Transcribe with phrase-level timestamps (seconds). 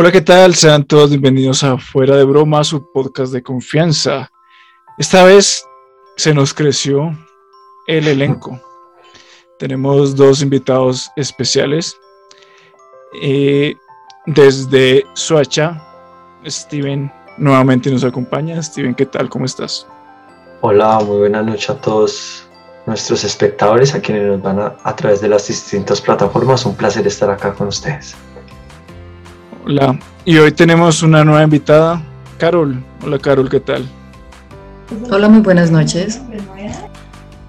[0.00, 0.54] Hola, ¿qué tal?
[0.54, 4.30] Sean todos bienvenidos a Fuera de Broma, su podcast de confianza.
[4.96, 5.66] Esta vez
[6.16, 7.18] se nos creció
[7.88, 8.60] el elenco.
[9.58, 11.98] Tenemos dos invitados especiales.
[13.20, 13.74] Eh,
[14.26, 15.82] desde Soacha,
[16.46, 18.62] Steven nuevamente nos acompaña.
[18.62, 19.28] Steven, ¿qué tal?
[19.28, 19.84] ¿Cómo estás?
[20.60, 22.46] Hola, muy buena noche a todos
[22.86, 26.64] nuestros espectadores, a quienes nos van a, a través de las distintas plataformas.
[26.66, 28.14] Un placer estar acá con ustedes.
[29.64, 32.00] Hola, y hoy tenemos una nueva invitada,
[32.38, 32.82] Carol.
[33.04, 33.86] Hola Carol, ¿qué tal?
[35.10, 36.20] Hola, muy buenas noches.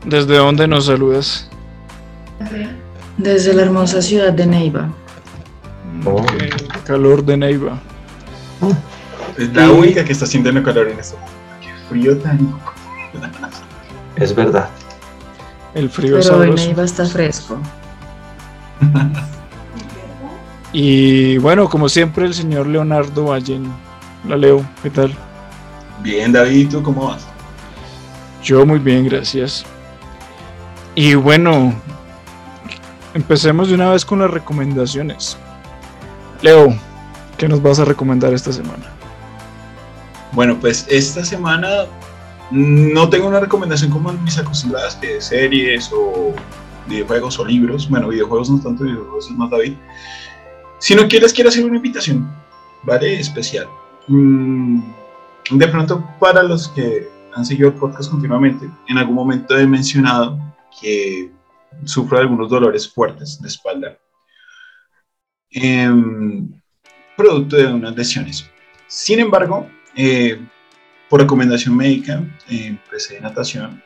[0.05, 1.49] ¿Desde dónde nos saludas?
[3.17, 4.89] Desde la hermosa ciudad de Neiva.
[6.05, 6.21] Oh.
[6.21, 6.31] Ok,
[6.85, 7.79] calor de Neiva.
[9.37, 11.17] Es la única que está sintiendo calor en esto.
[11.61, 12.53] Qué frío tan.
[14.15, 14.69] Es verdad.
[15.73, 16.65] El frío Pero en sabroso.
[16.65, 17.57] Neiva está fresco.
[20.71, 23.71] Y bueno, como siempre, el señor Leonardo Vallen.
[24.27, 25.13] La leo, ¿qué tal?
[26.01, 27.25] Bien, David, ¿tú cómo vas?
[28.43, 29.65] Yo muy bien, gracias.
[30.95, 31.73] Y bueno,
[33.13, 35.37] empecemos de una vez con las recomendaciones.
[36.41, 36.73] Leo,
[37.37, 38.85] ¿qué nos vas a recomendar esta semana?
[40.31, 41.85] Bueno, pues esta semana
[42.51, 46.33] no tengo una recomendación como mis acostumbradas de series o
[46.87, 47.89] videojuegos o libros.
[47.89, 49.73] Bueno, videojuegos no tanto, videojuegos es más David.
[50.79, 52.27] Si no quieres, quiero hacer una invitación,
[52.83, 53.19] ¿vale?
[53.19, 53.67] Especial.
[54.07, 54.81] Mm,
[55.51, 60.39] de pronto, para los que han seguido el podcast continuamente, en algún momento he mencionado
[60.81, 61.31] que
[61.83, 63.97] sufro algunos dolores fuertes de espalda.
[65.51, 66.47] em,
[67.17, 68.47] producto de unas lesiones.
[68.87, 70.39] Sin embargo, eh,
[71.09, 73.81] por recomendación médica, eh, empecé natación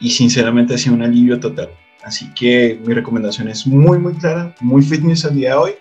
[0.00, 1.70] y sinceramente ha sido un alivio total.
[2.04, 5.72] Así que mi recomendación es muy, muy clara, muy fitness al día de hoy.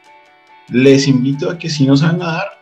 [0.70, 2.60] Les invito a que si no saben nadar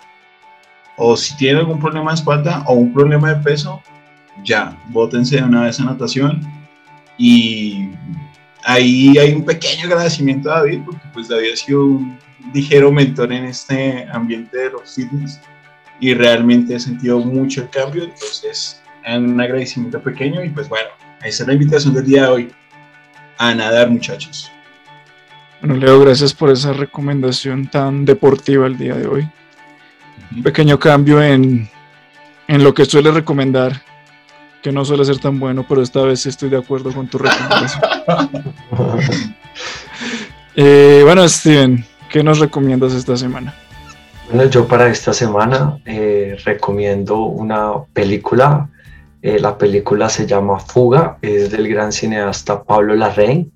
[0.97, 3.81] o si tienen algún problema de espalda o un problema de peso,
[4.43, 6.41] ya, bótense de una vez a natación.
[7.17, 7.89] Y
[8.63, 12.17] ahí hay un pequeño agradecimiento a David, porque pues David ha sido un
[12.53, 15.39] ligero mentor en este ambiente de los fitness
[15.99, 20.89] y realmente he sentido mucho el cambio, entonces un agradecimiento pequeño y pues bueno,
[21.23, 22.51] esa es la invitación del día de hoy,
[23.41, 24.51] a nadar muchachos.
[25.61, 29.27] Bueno, Leo, gracias por esa recomendación tan deportiva el día de hoy.
[30.35, 31.67] Un pequeño cambio en,
[32.47, 33.81] en lo que suele recomendar,
[34.61, 37.81] que no suele ser tan bueno, pero esta vez estoy de acuerdo con tu recomendación.
[40.53, 43.55] Eh, bueno, Steven, ¿qué nos recomiendas esta semana?
[44.27, 48.67] Bueno, yo para esta semana eh, recomiendo una película.
[49.21, 53.51] Eh, la película se llama Fuga, es del gran cineasta Pablo Larraín.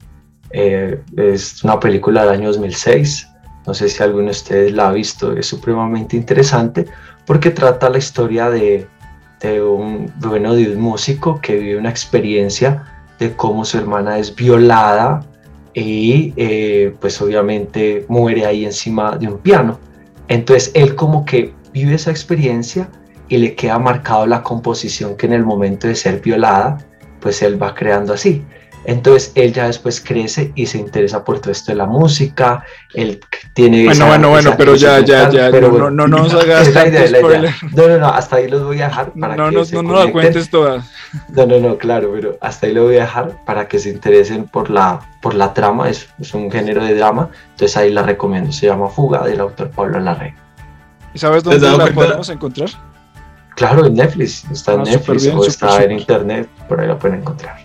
[0.52, 3.28] Eh, es una película del año 2006.
[3.66, 5.36] No sé si alguno de ustedes la ha visto.
[5.36, 6.86] Es supremamente interesante
[7.26, 8.88] porque trata la historia de,
[9.44, 12.84] un, bueno, de un músico que vive una experiencia
[13.20, 15.26] de cómo su hermana es violada
[15.74, 19.80] y eh, pues obviamente muere ahí encima de un piano.
[20.28, 22.88] Entonces él como que vive esa experiencia
[23.30, 26.78] y le queda marcado la composición que en el momento de ser violada,
[27.20, 28.44] pues él va creando así.
[28.88, 33.20] Entonces él ya después crece y se interesa por todo esto de la música, él
[33.56, 33.78] tiene...
[33.86, 36.34] Bueno, esa- bueno, bueno, esa pero ya, ya, ya, pero no, bueno, no, no nos
[36.44, 37.52] hagas es la idea, tanto es la idea.
[37.56, 37.74] spoiler.
[37.76, 39.82] No, no, no, hasta ahí los voy a dejar para No, que no, se no,
[39.82, 40.84] no la cuentes toda.
[41.30, 44.44] No, no, no, claro, pero hasta ahí lo voy a dejar para que se interesen
[44.48, 48.52] por la, por la trama, es, es un género de drama, entonces ahí la recomiendo,
[48.52, 50.36] se llama Fuga del autor Pablo Larraín.
[51.12, 52.02] ¿Y sabes ¿Te has dónde la cuenta?
[52.04, 52.70] podemos encontrar?
[53.56, 57.00] Claro, en Netflix, está en Ah, Netflix bien, o está en internet, por ahí la
[57.00, 57.58] pueden encontrar.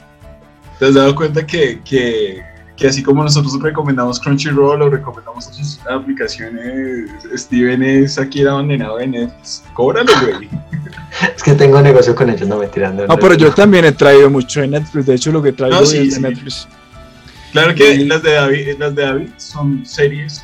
[0.79, 2.43] ¿Te has dado cuenta que, que,
[2.77, 8.99] que así como nosotros recomendamos Crunchyroll o recomendamos otras aplicaciones, Steven es aquí el abandonado
[8.99, 9.65] de Netflix?
[9.75, 10.49] Cóbralo, güey.
[11.37, 13.93] Es que tengo negocio con ellos, no me tiran de No, pero yo también he
[13.93, 15.07] traído mucho de Netflix.
[15.07, 16.21] De hecho, lo que traigo No, sí, es de sí.
[16.23, 16.69] Netflix.
[17.53, 20.43] Claro que Y- las de David, las de David son series,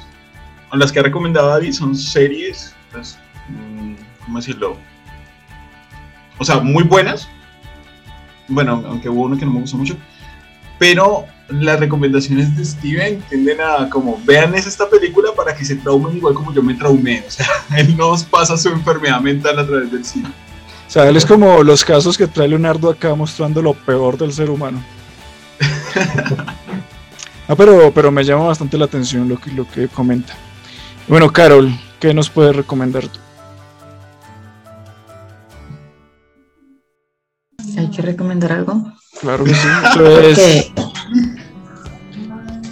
[0.73, 3.17] o las que ha recomendado David son series, pues,
[3.49, 3.94] mm,
[4.25, 4.76] ¿cómo decirlo?
[6.38, 7.29] O sea, muy buenas.
[8.49, 9.97] Bueno, aunque hubo uno que no me gustó mucho.
[10.79, 15.77] Pero las recomendaciones de Steven tienden a como, vean es esta película para que se
[15.77, 17.25] traumen igual como yo me traumé.
[17.27, 17.47] O sea,
[17.77, 20.29] él nos pasa su enfermedad mental a través del cine.
[20.87, 24.32] O sea, él es como los casos que trae Leonardo acá mostrando lo peor del
[24.32, 24.82] ser humano.
[27.49, 30.35] Ah, pero, pero me llama bastante la atención lo que, lo que comenta.
[31.06, 33.21] Bueno, Carol, ¿qué nos puedes recomendar tú?
[37.76, 38.93] ¿Hay que recomendar algo?
[39.20, 39.69] Claro que sí.
[39.90, 40.73] Eso es,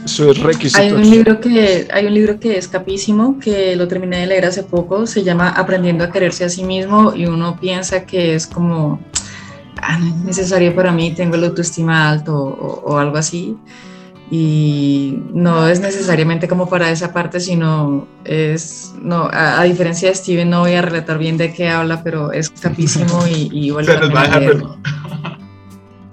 [0.05, 0.81] Eso es requisito.
[0.81, 4.47] Hay un, libro que, hay un libro que es capísimo, que lo terminé de leer
[4.47, 8.47] hace poco, se llama Aprendiendo a quererse a sí mismo y uno piensa que es
[8.47, 9.01] como,
[9.81, 13.57] ah, no es necesario para mí, tengo la autoestima alto o, o algo así.
[14.31, 20.15] Y no es necesariamente como para esa parte, sino es, no, a, a diferencia de
[20.15, 23.93] Steven, no voy a relatar bien de qué habla, pero es capísimo y, y vale
[23.93, 24.79] Se nos va a dejar leerlo.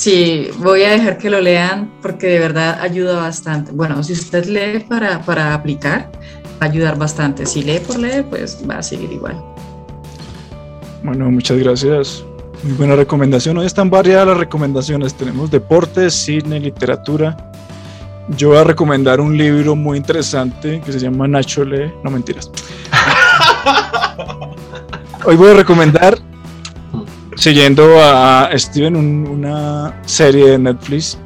[0.01, 3.71] Sí, voy a dejar que lo lean porque de verdad ayuda bastante.
[3.71, 6.11] Bueno, si usted lee para, para aplicar,
[6.59, 7.45] va a ayudar bastante.
[7.45, 9.39] Si lee por leer, pues va a seguir igual.
[11.03, 12.25] Bueno, muchas gracias.
[12.63, 13.59] Muy buena recomendación.
[13.59, 15.13] Hoy están variadas las recomendaciones.
[15.13, 17.50] Tenemos deportes, cine, literatura.
[18.37, 21.91] Yo voy a recomendar un libro muy interesante que se llama Nacho Lee.
[22.03, 22.49] No mentiras.
[25.25, 26.17] Hoy voy a recomendar,
[27.35, 31.17] siguiendo a Steven, un- una serie de Netflix,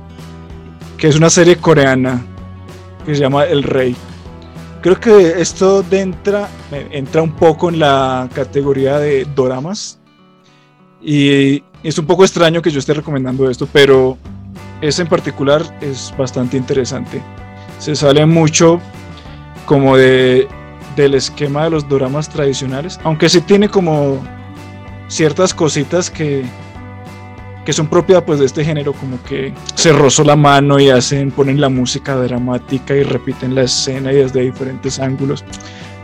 [0.97, 2.21] que es una serie coreana
[3.05, 3.95] que se llama El Rey.
[4.81, 6.47] Creo que esto de entra,
[6.91, 9.99] entra un poco en la categoría de doramas.
[11.01, 14.17] Y es un poco extraño que yo esté recomendando esto, pero
[14.87, 17.21] ese en particular es bastante interesante.
[17.79, 18.79] Se sale mucho
[19.65, 20.47] como de,
[20.95, 24.23] del esquema de los doramas tradicionales, aunque sí tiene como
[25.07, 26.45] ciertas cositas que,
[27.65, 31.31] que son propias pues de este género, como que se rozó la mano y hacen,
[31.31, 35.43] ponen la música dramática y repiten la escena y desde diferentes ángulos,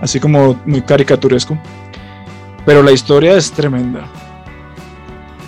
[0.02, 1.58] así como muy caricaturesco.
[2.66, 4.06] Pero la historia es tremenda,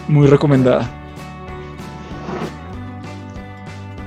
[0.07, 1.03] muy recomendada.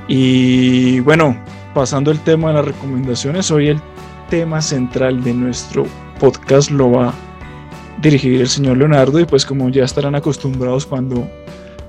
[0.08, 1.36] Y bueno,
[1.74, 3.80] pasando el tema de las recomendaciones, hoy el
[4.30, 5.86] tema central de nuestro
[6.18, 7.14] podcast lo va a
[7.98, 11.28] dirigir el señor Leonardo y pues como ya estarán acostumbrados cuando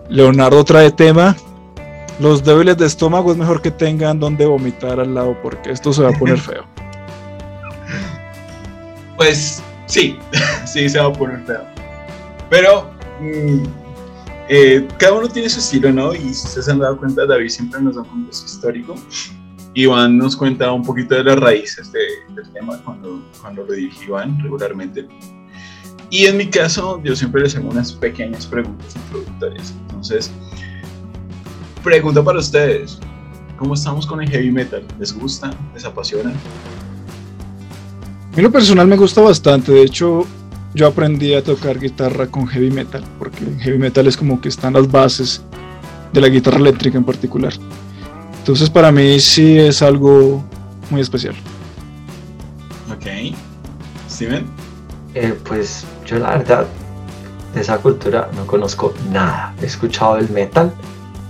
[0.10, 1.36] Leonardo trae tema,
[2.20, 6.04] los débiles de estómago es mejor que tengan donde vomitar al lado porque esto se
[6.04, 6.64] va a poner feo.
[9.16, 10.18] Pues sí,
[10.66, 11.64] sí se va a poner feo.
[12.50, 12.90] Pero
[13.20, 13.87] mm,
[14.50, 16.14] eh, cada uno tiene su estilo, ¿no?
[16.14, 18.96] Y si ustedes han dado cuenta, David siempre nos da un contexto histórico.
[19.74, 24.06] Iván nos cuenta un poquito de las raíces de- del tema cuando, cuando lo dirige
[24.06, 25.08] Iván regularmente.
[26.10, 29.74] Y en mi caso, yo siempre les hago unas pequeñas preguntas introductorias.
[29.82, 30.32] Entonces,
[31.84, 33.00] pregunta para ustedes.
[33.58, 34.84] ¿Cómo estamos con el heavy metal?
[35.00, 35.52] ¿Les gusta?
[35.74, 36.30] ¿Les apasiona?
[36.32, 40.26] A mí lo personal me gusta bastante, de hecho
[40.78, 44.48] yo aprendí a tocar guitarra con heavy metal, porque en heavy metal es como que
[44.48, 45.42] están las bases
[46.14, 47.52] de la guitarra eléctrica en particular.
[48.38, 50.44] Entonces para mí sí es algo
[50.92, 51.36] muy especial.
[52.94, 53.36] Ok.
[54.10, 54.46] Steven.
[55.16, 56.68] Eh, pues yo la verdad
[57.56, 59.56] de esa cultura no conozco nada.
[59.62, 60.72] He escuchado el metal,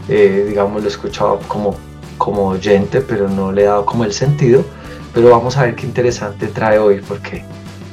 [0.10, 1.78] eh, digamos lo he escuchado como,
[2.18, 4.66] como oyente, pero no le he dado como el sentido.
[5.14, 7.46] Pero vamos a ver qué interesante trae hoy porque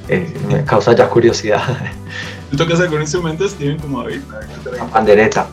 [0.08, 1.62] eh, me causa ya curiosidad.
[2.50, 4.20] ¿Tú tocas algún instrumento, Steven, como David?
[4.32, 5.48] A ver, ¿qué La pandereta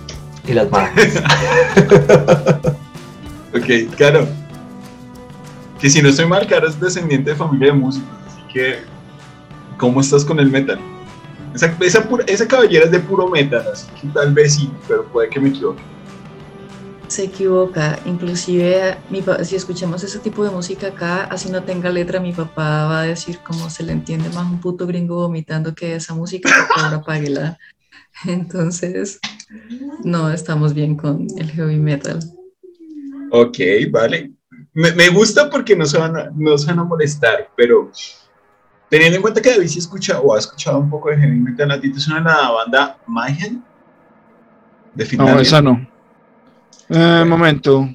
[0.48, 0.92] y las manos.
[3.56, 4.28] ok, claro.
[5.80, 8.80] Que si no estoy mal, Caro es descendiente de familia de músicos, así que
[9.78, 10.80] ¿cómo estás con el metal?
[11.56, 15.06] Esa, esa, pura- esa cabellera es de puro metal, así que tal vez sí, pero
[15.06, 15.82] puede que me equivoque.
[17.12, 22.22] Se equivoca, inclusive mi si escuchamos ese tipo de música acá, así no tenga letra,
[22.22, 25.96] mi papá va a decir cómo se le entiende más un puto gringo vomitando que
[25.96, 27.60] esa música, favor apáguela.
[28.26, 29.20] Entonces,
[30.06, 32.20] no estamos bien con el heavy metal.
[33.30, 33.58] Ok,
[33.92, 34.32] vale.
[34.74, 37.92] Me, me gusta porque no se, van a, no se van a molestar, pero
[38.88, 41.72] teniendo en cuenta que David sí escucha o ha escuchado un poco de heavy metal,
[41.72, 43.62] ¿a ti te suena la banda Mayhem?
[44.96, 45.36] De Finlandia.
[45.36, 45.91] No, esa no.
[46.94, 47.90] Eh, momento.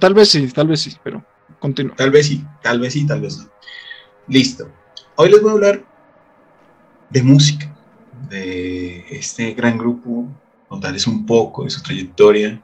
[0.00, 1.24] Tal vez sí, tal vez sí, pero
[1.60, 1.94] continúa.
[1.94, 3.44] Tal vez sí, tal vez sí, tal vez no.
[4.26, 4.68] Listo.
[5.14, 5.84] Hoy les voy a hablar
[7.08, 7.72] de música,
[8.28, 10.26] de este gran grupo,
[10.68, 12.60] contarles un poco de su trayectoria,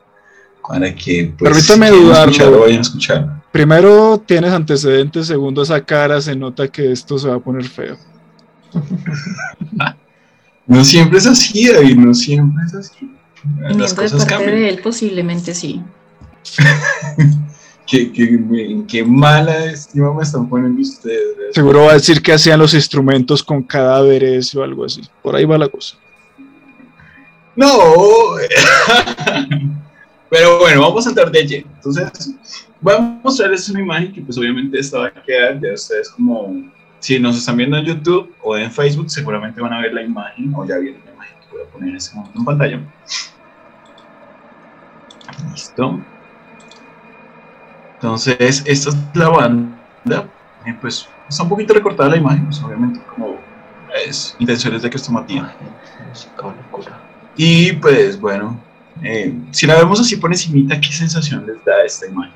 [0.68, 2.30] para que, pues, Permítame si dudarlo.
[2.33, 3.42] escucharlo, vayan a escuchar.
[3.52, 7.97] Primero tienes antecedentes, segundo esa cara se nota que esto se va a poner feo.
[10.66, 13.13] No siempre es así, David, no siempre es así.
[13.44, 14.56] Viniendo Las de cosas parte cambian.
[14.56, 15.80] de él, posiblemente sí.
[17.86, 21.36] ¿Qué, qué, qué mala estima me están poniendo ustedes.
[21.36, 21.52] ¿verdad?
[21.52, 25.02] Seguro va a decir que hacían los instrumentos con cadáveres o algo así.
[25.22, 25.96] Por ahí va la cosa.
[27.56, 27.68] No.
[30.30, 31.66] Pero bueno, vamos a entrar de lleno.
[31.74, 32.34] Entonces,
[32.80, 36.72] voy a mostrarles una imagen que pues obviamente esta va a quedar de ustedes como...
[37.00, 40.50] Si nos están viendo en YouTube o en Facebook, seguramente van a ver la imagen
[40.56, 42.80] o ya vieron la imagen que voy a poner en este momento en pantalla.
[45.50, 46.00] Listo.
[47.94, 50.28] Entonces, esta es la banda.
[50.66, 53.38] Eh, pues está un poquito recortada la imagen, pues, obviamente, como
[53.94, 55.50] es intenciones de que esto Matías.
[57.36, 58.60] Y pues bueno,
[59.02, 62.34] eh, si la vemos así por encimita, ¿qué sensación les da esta imagen?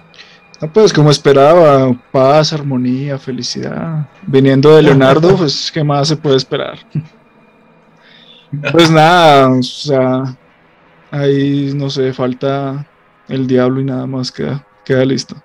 [0.73, 4.09] pues como esperaba, paz, armonía, felicidad.
[4.27, 6.79] Viniendo de Leonardo, pues ¿qué más se puede esperar?
[8.73, 10.35] Pues nada, o sea,
[11.11, 12.87] ahí no sé, falta
[13.29, 15.37] el diablo y nada más queda, queda listo.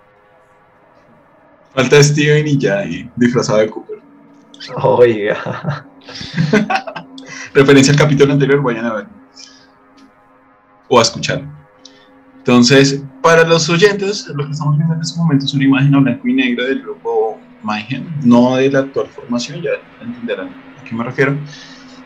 [1.74, 4.00] Falta Steven y ya, y disfrazado de Cooper.
[4.84, 5.86] Oiga.
[7.53, 9.08] Referencia al capítulo anterior, vayan a ver.
[10.88, 11.43] O a escuchar.
[12.38, 16.00] Entonces, para los oyentes, lo que estamos viendo en este momento es una imagen a
[16.00, 20.93] blanco y negro del grupo Mayhem, no de la actual formación, ya entenderán a qué
[20.93, 21.38] me refiero.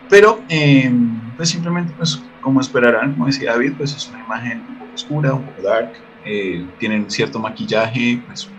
[0.10, 0.92] Pero, eh,
[1.36, 5.34] pues simplemente, pues como esperarán, como decía David, pues es una imagen un poco oscura,
[5.34, 5.92] un poco dark,
[6.24, 8.50] eh, tienen cierto maquillaje, pues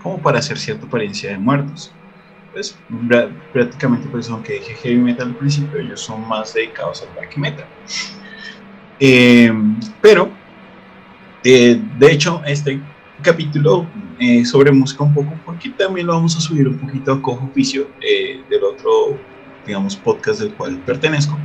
[0.00, 1.92] como para hacer cierta apariencia de muertos.
[2.52, 2.78] Pues
[3.52, 7.66] prácticamente, pues aunque dije heavy metal al principio, ellos son más dedicados al black metal.
[9.00, 9.52] Eh,
[10.00, 10.30] pero,
[11.42, 12.80] eh, de hecho, este
[13.20, 13.84] capítulo
[14.20, 17.46] eh, sobre música un poco, porque también lo vamos a subir un poquito a cojo
[17.46, 17.88] oficio
[18.48, 19.18] del otro,
[19.66, 21.36] digamos, podcast del cual pertenezco,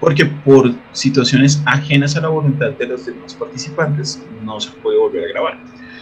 [0.00, 5.24] porque por situaciones ajenas a la voluntad de los demás participantes no se puede volver
[5.24, 5.58] a grabar.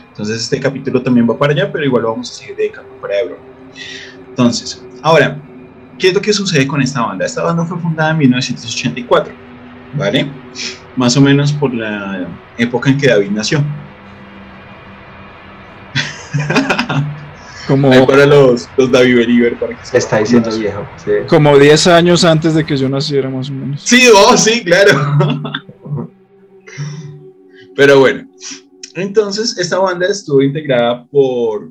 [0.09, 3.21] Entonces este capítulo también va para allá, pero igual lo vamos a seguir dedicando para
[3.21, 3.39] Ebro.
[4.29, 5.39] Entonces, ahora,
[5.99, 7.25] ¿qué es lo que sucede con esta banda?
[7.25, 9.33] Esta banda fue fundada en 1984,
[9.95, 10.31] ¿vale?
[10.97, 12.27] Más o menos por la
[12.59, 13.63] época en que David nació.
[17.67, 20.87] Como, para los, los David Beliver, para que se está diciendo viejo.
[21.29, 23.83] Como 10 años antes de que yo naciera, más o menos.
[23.83, 24.93] Sí, oh, sí, claro.
[27.75, 28.27] Pero bueno,
[28.95, 31.71] entonces, esta banda estuvo integrada por,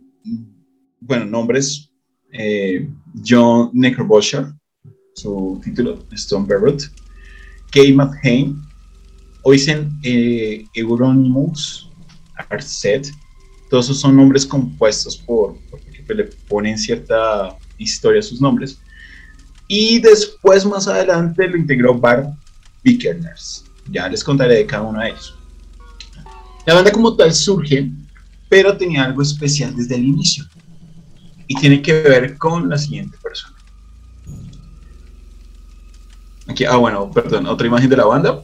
[1.00, 1.90] bueno, nombres,
[2.32, 2.88] eh,
[3.26, 4.46] John Necrobosher,
[5.16, 6.84] su título, Stone Barrett,
[7.72, 8.56] Kay McHane,
[9.44, 11.90] Oisen eh, Euronymous,
[12.50, 13.10] Arset,
[13.70, 15.56] todos esos son nombres compuestos por,
[16.14, 18.80] le ponen cierta historia a sus nombres.
[19.68, 22.32] Y después, más adelante, lo integró Bar
[22.84, 23.66] Vickerners.
[23.90, 25.36] Ya les contaré de cada uno de ellos.
[26.66, 27.92] La banda como tal surge,
[28.50, 30.46] pero tenía algo especial desde el inicio.
[31.48, 33.56] Y tiene que ver con la siguiente persona.
[36.48, 38.44] Aquí, ah, bueno, perdón, otra imagen de la banda.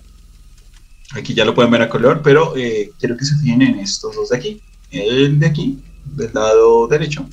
[1.13, 4.15] Aquí ya lo pueden ver a color, pero eh, quiero que se fijen en estos
[4.15, 4.62] dos de aquí.
[4.89, 7.27] El de aquí, del lado derecho,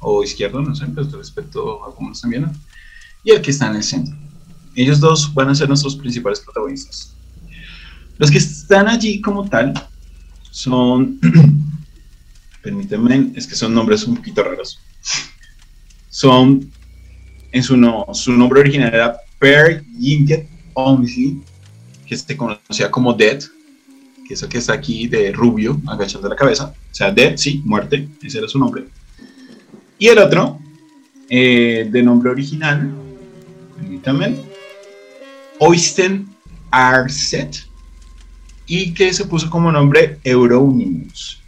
[0.00, 2.50] o izquierdo, no sé, pero respecto a están viendo.
[3.24, 4.16] Y el que está en el centro.
[4.74, 7.14] Ellos dos van a ser nuestros principales protagonistas.
[8.18, 9.72] Los que están allí como tal
[10.50, 11.18] son,
[12.62, 14.80] permítanme, es que son nombres un poquito raros.
[16.08, 16.70] Son,
[17.52, 21.42] en su, no, su nombre original era Per Yinket Omsi,
[22.06, 23.42] que se conocía como Dead,
[24.26, 26.72] que es el que está aquí de rubio, agachando la cabeza.
[26.90, 28.84] O sea, Dead, sí, muerte, ese era su nombre.
[29.98, 30.58] Y el otro,
[31.28, 32.92] eh, de nombre original,
[33.76, 34.36] permítanme,
[35.58, 36.28] Oysten
[36.70, 37.66] Arset,
[38.66, 41.40] y que se puso como nombre Euronymous,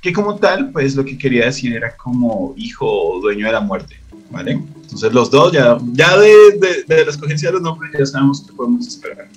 [0.00, 3.60] que como tal, pues lo que quería decir era como hijo o dueño de la
[3.60, 4.52] muerte, ¿vale?
[4.52, 8.52] Entonces los dos, ya, ya de, de, la escogencia de los nombres, ya sabemos que
[8.54, 9.28] podemos esperar.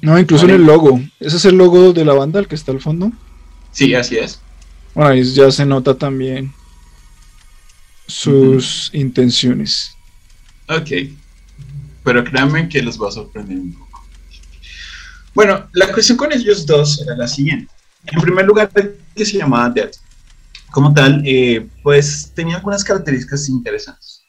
[0.00, 1.00] No, incluso en el logo.
[1.18, 3.10] ¿Ese es el logo de la banda, el que está al fondo?
[3.72, 4.40] Sí, así es.
[4.96, 6.54] Bueno, ahí ya se nota también
[8.06, 9.94] sus intenciones.
[10.70, 10.90] Ok.
[12.02, 14.06] Pero créanme que los va a sorprender un poco.
[15.34, 17.70] Bueno, la cuestión con ellos dos era la siguiente.
[18.06, 18.70] En primer lugar,
[19.14, 19.90] que se llamaba Dead.
[20.70, 24.22] Como tal, eh, pues tenía algunas características interesantes.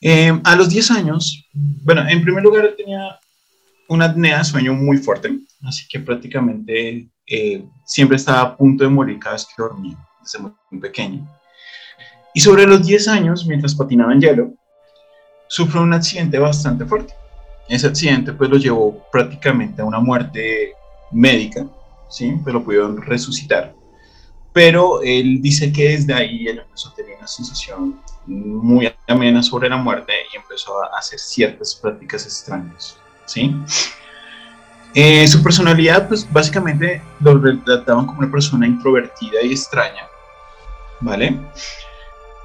[0.00, 3.20] Eh, a los 10 años, bueno, en primer lugar tenía
[3.88, 8.90] una apnea de sueño muy fuerte, así que prácticamente eh, siempre estaba a punto de
[8.90, 11.28] morir cada vez que dormía, desde muy, pequeño.
[12.32, 14.52] Y sobre los 10 años, mientras patinaba en hielo,
[15.48, 17.12] sufrió un accidente bastante fuerte.
[17.68, 20.72] Ese accidente pues lo llevó prácticamente a una muerte
[21.10, 21.66] médica,
[22.08, 22.38] ¿sí?
[22.44, 23.74] Pues lo pudieron resucitar.
[24.52, 29.68] Pero él dice que desde ahí él empezó a tener una sensación muy amena sobre
[29.68, 33.52] la muerte y empezó a hacer ciertas prácticas extrañas, ¿sí?
[34.94, 40.02] Eh, su personalidad, pues básicamente lo retrataban como una persona introvertida y extraña,
[41.00, 41.36] ¿vale?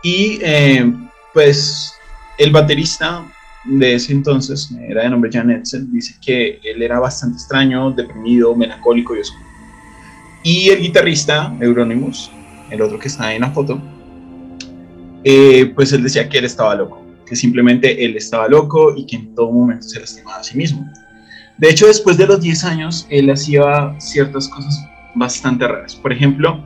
[0.03, 0.93] Y eh,
[1.33, 1.93] pues
[2.37, 3.25] el baterista
[3.65, 8.55] de ese entonces, era de nombre Jan Edsel, dice que él era bastante extraño, deprimido,
[8.55, 9.45] melancólico y oscuro.
[10.43, 12.29] Y el guitarrista, Euronymous,
[12.69, 13.81] el otro que está en la foto,
[15.23, 19.15] eh, pues él decía que él estaba loco, que simplemente él estaba loco y que
[19.15, 20.87] en todo momento se lastimaba a sí mismo.
[21.57, 24.85] De hecho, después de los 10 años, él hacía ciertas cosas
[25.15, 25.95] bastante raras.
[25.95, 26.63] Por ejemplo,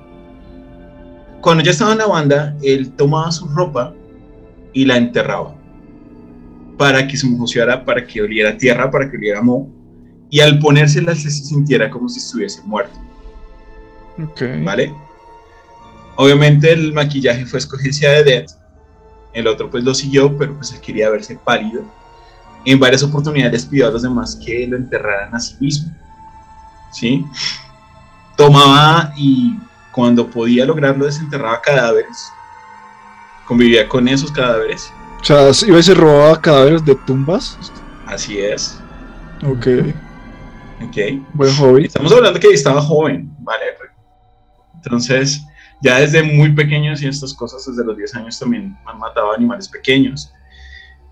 [1.42, 3.94] cuando ya estaba en la banda, él tomaba su ropa
[4.74, 5.56] y la enterraba
[6.78, 9.68] para que se mojara, para que oliera tierra, para que oliera moho,
[10.30, 12.98] y al ponérsela se sintiera como si estuviese muerto.
[14.64, 14.94] ¿Vale?
[16.16, 18.46] Obviamente el maquillaje fue escogencia de Dead,
[19.34, 21.84] el otro pues lo siguió, pero pues él quería verse pálido.
[22.66, 25.92] En varias oportunidades pidió a los demás que lo enterraran a sí mismo.
[26.92, 27.26] ¿Sí?
[28.36, 29.58] Tomaba y
[29.92, 32.32] cuando podía lograrlo desenterraba cadáveres.
[33.46, 34.92] Convivía con esos cadáveres.
[35.22, 37.58] O sea, iba y se robaba cadáveres de tumbas.
[38.06, 38.80] Así es.
[39.44, 39.68] Ok.
[40.86, 40.98] Ok.
[41.34, 41.86] Buen hobby.
[41.86, 43.66] Estamos hablando que estaba joven, vale.
[44.76, 45.46] Entonces,
[45.82, 49.68] ya desde muy pequeños y estas cosas, desde los 10 años también han matado animales
[49.68, 50.32] pequeños.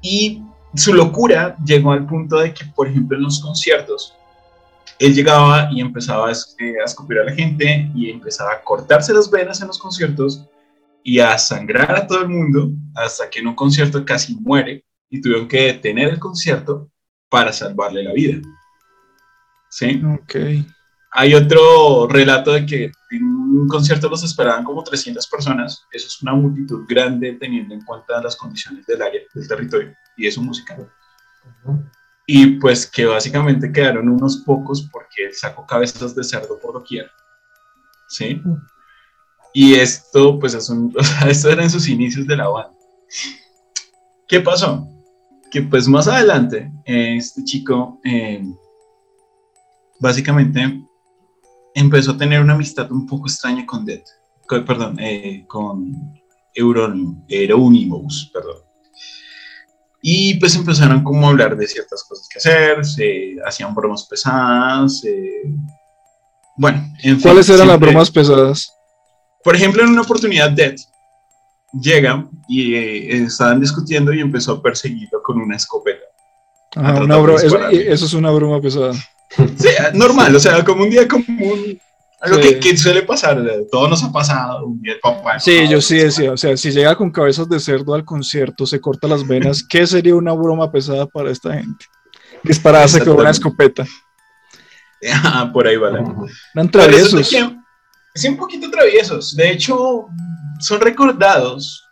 [0.01, 0.41] Y
[0.75, 4.13] su locura llegó al punto de que, por ejemplo, en los conciertos,
[4.99, 9.61] él llegaba y empezaba a, escupir a la gente y empezaba a cortarse las venas
[9.61, 10.43] en los conciertos
[11.03, 15.21] y a sangrar a todo el mundo hasta que en un concierto casi muere y
[15.21, 16.89] tuvieron que detener el concierto
[17.29, 18.41] para salvarle la vida.
[19.69, 20.01] ¿Sí?
[20.05, 20.35] Ok.
[21.11, 25.85] Hay otro relato de que en un concierto los esperaban como 300 personas.
[25.91, 30.25] Eso es una multitud grande teniendo en cuenta las condiciones del área, del territorio y
[30.25, 30.77] de su música.
[32.25, 37.09] Y pues que básicamente quedaron unos pocos porque sacó cabezas de cerdo por doquier.
[38.09, 38.41] ¿Sí?
[39.53, 42.77] Y esto, pues, es un, o sea, esto era en sus inicios de la banda.
[44.27, 44.87] ¿Qué pasó?
[45.49, 48.43] Que pues más adelante, este chico, eh,
[49.99, 50.83] básicamente,
[51.79, 54.01] empezó a tener una amistad un poco extraña con Dead,
[54.47, 56.19] perdón, eh, con
[56.53, 58.57] Euronymous, perdón.
[60.01, 65.03] Y pues empezaron como a hablar de ciertas cosas que hacer, se hacían bromas pesadas,
[65.05, 65.43] eh,
[66.55, 68.73] bueno, en ¿Cuáles eran las bromas pesadas?
[69.43, 70.75] Por ejemplo, en una oportunidad Dead
[71.79, 76.05] llega y eh, estaban discutiendo y empezó a perseguirlo con una escopeta.
[76.75, 77.05] Ah,
[77.39, 78.93] eso, es una broma pesada.
[79.57, 81.79] Sí, normal, o sea, como un día común.
[82.19, 83.39] Algo que, suele pasar,
[83.71, 84.65] todo nos ha pasado.
[84.65, 85.39] Un día el papá.
[85.39, 88.81] Sí, yo sí decía, o sea, si llega con cabezas de cerdo al concierto, se
[88.81, 91.85] corta las venas, ¿qué sería una broma pesada para esta gente?
[92.43, 93.85] Dispararse con una escopeta.
[95.23, 95.99] Ah, por ahí vale.
[96.55, 97.31] Eran traviesos.
[98.15, 99.35] Sí, un poquito traviesos.
[99.35, 100.07] De hecho,
[100.59, 101.85] son recordados,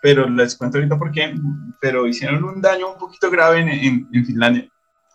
[0.00, 1.34] pero les cuento ahorita por qué.
[1.82, 4.66] Pero hicieron un daño un poquito grave en, en Finlandia.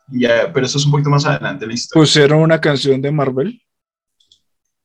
[0.08, 1.98] Ya, pero eso es un poquito más adelante listo.
[2.00, 3.62] ¿Pusieron una canción de Marvel?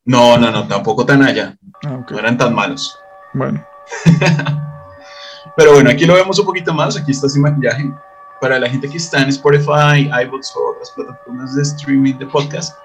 [0.03, 1.55] No, no, no, tampoco tan allá.
[1.85, 2.97] Ah, no eran tan malos.
[3.33, 3.65] Bueno.
[5.55, 6.97] pero bueno, aquí lo vemos un poquito más.
[6.97, 7.91] Aquí está sin maquillaje.
[8.39, 12.75] Para la gente que está en Spotify, iBooks o otras plataformas de streaming de podcast,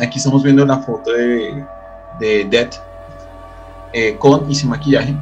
[0.00, 1.64] aquí estamos viendo la foto de,
[2.18, 2.70] de Dead
[3.92, 5.16] eh, con y sin maquillaje.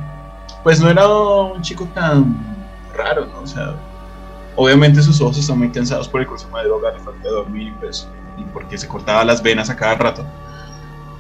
[0.63, 2.35] Pues no era un chico tan
[2.95, 3.41] raro, ¿no?
[3.41, 3.75] O sea,
[4.57, 8.09] Obviamente sus ojos están muy cansados por el consumo de droga, le falta dormir pues,
[8.39, 10.25] y porque se cortaba las venas a cada rato.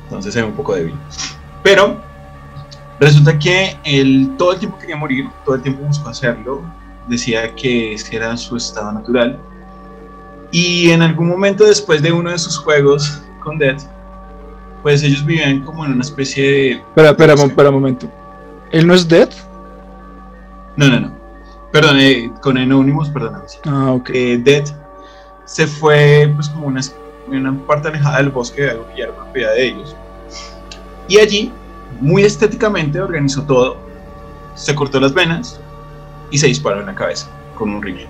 [0.05, 0.94] Entonces era un poco débil.
[1.62, 2.01] Pero
[2.99, 6.62] resulta que él todo el tiempo quería morir, todo el tiempo buscó hacerlo,
[7.09, 9.38] decía que ese era su estado natural.
[10.51, 13.77] Y en algún momento después de uno de sus juegos con Dead,
[14.83, 16.70] pues ellos vivían como en una especie de...
[16.72, 18.09] Espera, espera, espera un momento.
[18.70, 19.29] ¿Él no es Dead?
[20.77, 21.26] No, no, no.
[21.77, 23.43] Perdón, eh, con Anonymous, perdón.
[23.67, 24.09] Ah, ok.
[24.15, 24.65] Eh, Dead
[25.45, 26.81] se fue pues como una,
[27.29, 29.95] una parte alejada del bosque, algo que ya era propiedad de ellos.
[31.07, 31.53] Y allí,
[32.01, 33.77] muy estéticamente, organizó todo.
[34.55, 35.61] Se cortó las venas
[36.31, 38.09] y se disparó en la cabeza con un rifle.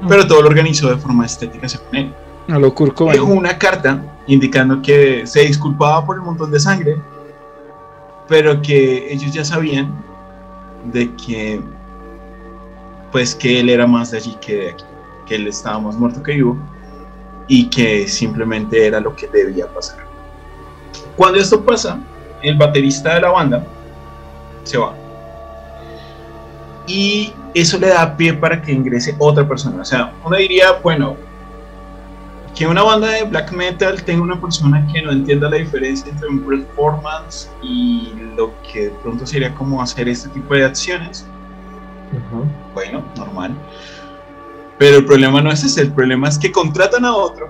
[0.00, 0.08] Mm.
[0.08, 2.14] Pero todo lo organizó de forma estética según él.
[2.48, 6.96] A lo curco, Dejó una carta indicando que se disculpaba por el montón de sangre,
[8.26, 9.94] pero que ellos ya sabían
[10.90, 11.60] de que
[13.12, 14.84] pues que él era más de allí que de aquí,
[15.26, 16.56] que él estaba más muerto que vivo
[17.48, 20.04] y que simplemente era lo que debía pasar.
[21.16, 21.98] Cuando esto pasa,
[22.42, 23.66] el baterista de la banda
[24.64, 24.94] se va.
[26.86, 29.80] Y eso le da pie para que ingrese otra persona.
[29.80, 31.16] O sea, uno diría, bueno,
[32.54, 36.28] que una banda de black metal tenga una persona que no entienda la diferencia entre
[36.28, 41.26] un performance y lo que de pronto sería como hacer este tipo de acciones
[42.74, 43.54] bueno, normal.
[44.78, 47.48] Pero el problema no es ese, el problema es que contratan a otro.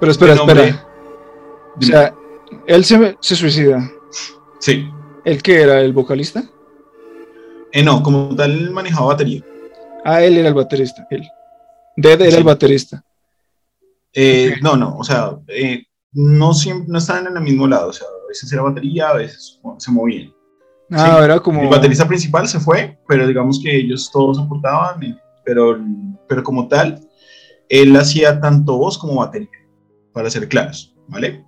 [0.00, 0.86] Pero espera, espera.
[1.78, 2.14] O sea,
[2.66, 3.88] Él se, se suicida.
[4.58, 4.88] Sí.
[5.24, 5.80] ¿El que era?
[5.80, 6.42] ¿El vocalista?
[7.70, 9.42] Eh, no, como tal manejaba batería.
[10.04, 11.06] Ah, él era el baterista.
[11.10, 11.26] Él.
[11.96, 12.36] Dead era Sí.
[12.38, 13.04] el baterista.
[14.12, 16.50] Eh, No, no, o sea, eh, no,
[16.88, 17.88] no estaban en el mismo lado.
[17.90, 20.34] O sea, a veces era batería, a veces se movían.
[20.92, 21.24] Ah, Sí.
[21.24, 21.62] era como.
[21.62, 25.78] El baterista principal se fue, pero digamos que ellos todos aportaban, eh, pero,
[26.28, 27.00] pero como tal,
[27.68, 29.48] él hacía tanto voz como batería,
[30.12, 31.44] para ser claros, ¿vale?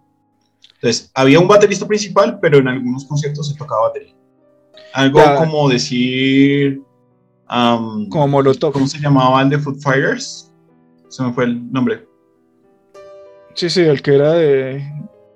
[0.76, 4.14] Entonces, había un baterista principal, pero en algunos conciertos se tocaba batería.
[4.92, 5.37] Algo Ya.
[5.37, 6.83] como decir,
[7.46, 8.72] am, Como Molotov.
[8.72, 10.52] ¿cómo se llamaba el de Food Fighters?
[11.09, 12.07] Se me fue el nombre.
[13.54, 14.85] Sí, sí, el que era de,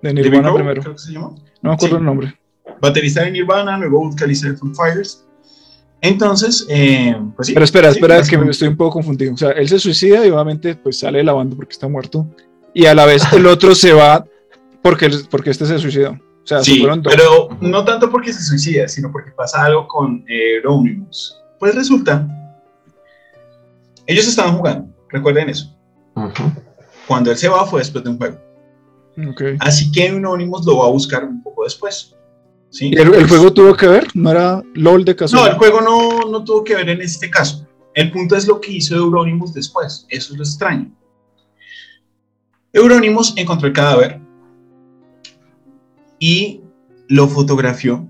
[0.03, 0.83] de Nirvana primero.
[0.83, 1.35] creo que se llama.
[1.63, 2.01] No me acuerdo Sí.
[2.01, 2.38] el nombre.
[2.81, 5.25] Baterista de Nirvana, luego vocalista de Food Fighters.
[6.01, 7.55] Entonces, eh, pues sí.
[7.55, 9.35] Pero espera, sí, espera, que me estoy un poco confundido.
[9.35, 12.27] O sea, él se suicida y obviamente pues sale de la banda porque está muerto.
[12.73, 14.25] Y a la vez el otro se va
[14.83, 16.13] porque, porque este se suicidó.
[16.13, 20.25] O sea, se Sí, pero no tanto porque se suicida, sino porque pasa algo con
[20.29, 20.63] eh.
[21.59, 22.27] Pues resulta,
[24.07, 25.77] ellos estaban jugando, recuerden eso.
[26.15, 26.53] Ujú.
[27.07, 28.39] Cuando él se va fue después de un juego.
[29.31, 29.43] Ok.
[29.61, 32.15] Así que Euronymous lo va a buscar un poco después.
[32.71, 32.91] ¿Sí?
[32.93, 34.07] ¿Y el, el juego tuvo que ver?
[34.15, 35.53] ¿No era LOL de No, casualidad?
[35.53, 37.67] el juego no, no tuvo que ver en este caso.
[37.95, 40.07] El punto es lo que hizo Euronymous después.
[40.09, 40.91] Eso es lo extraño.
[42.73, 44.21] Euronymous encontró el cadáver
[46.19, 46.61] y
[47.09, 48.07] lo fotografió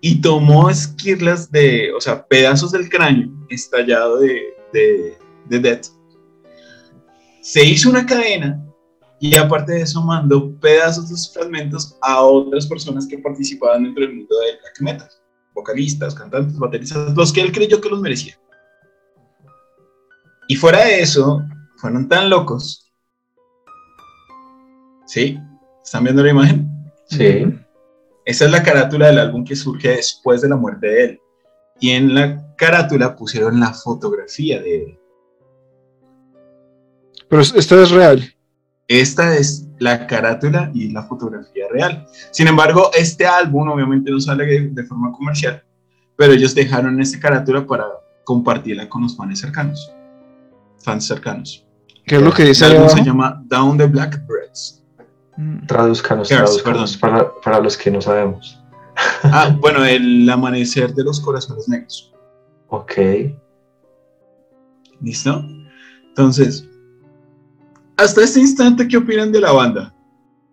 [0.00, 4.40] y tomó esquirlas de, o sea, pedazos del cráneo estallado de,
[4.72, 5.86] de, de Death.
[7.40, 8.62] Se hizo una cadena
[9.20, 14.04] y aparte de eso mandó pedazos de esos fragmentos a otras personas que participaban dentro
[14.04, 15.08] del mundo del black metal
[15.56, 18.38] vocalistas, cantantes, bateristas, los que él creyó que los merecía.
[20.48, 21.42] Y fuera de eso,
[21.78, 22.92] fueron tan locos.
[25.06, 25.38] ¿Sí?
[25.82, 26.92] ¿Están viendo la imagen?
[27.06, 27.46] Sí.
[28.26, 31.20] Esa es la carátula del álbum que surge después de la muerte de él.
[31.80, 34.98] Y en la carátula pusieron la fotografía de él.
[37.30, 38.35] Pero es- esta es real.
[38.88, 42.06] Esta es la carátula y la fotografía real.
[42.30, 45.62] Sin embargo, este álbum obviamente no sale de, de forma comercial,
[46.16, 47.86] pero ellos dejaron esta carátula para
[48.24, 49.92] compartirla con los fans cercanos.
[50.78, 51.66] Fans cercanos.
[52.04, 54.84] ¿Qué es lo que dice El álbum se llama Down the Black Breads.
[55.36, 55.66] Mm.
[55.66, 58.60] Traduzcanos, Girls, traduzcanos para, para los que no sabemos.
[59.24, 62.14] Ah, bueno, el amanecer de los corazones negros.
[62.68, 62.92] Ok.
[65.00, 65.44] ¿Listo?
[66.08, 66.66] Entonces,
[67.96, 69.94] hasta este instante, ¿qué opinan de la banda?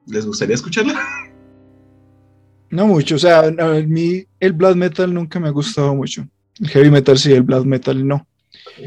[0.06, 0.94] ¿Les gustaría escucharla?
[2.70, 3.16] No mucho.
[3.16, 3.52] O sea, a
[3.86, 6.26] mí el black metal nunca me ha gustado mucho.
[6.60, 8.26] El heavy metal sí, el black metal no.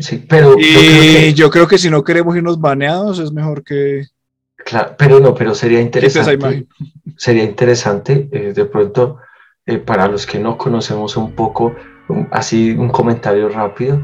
[0.00, 3.30] Sí, pero yo creo Y que- yo creo que si no queremos irnos baneados, es
[3.30, 4.06] mejor que
[4.64, 6.66] Claro, pero no, pero sería interesante.
[7.16, 9.18] Sería interesante, eh, de pronto,
[9.64, 11.72] eh, para los que no conocemos un poco,
[12.08, 14.00] un- así un comentario rápido,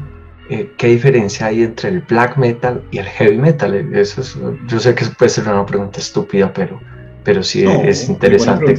[0.49, 3.73] eh, ¿qué diferencia hay entre el black metal y el heavy metal?
[3.73, 6.79] Eh, Eso es, yo sé que puede ser una pregunta estúpida, pero,
[7.23, 8.73] pero sí No, es interesante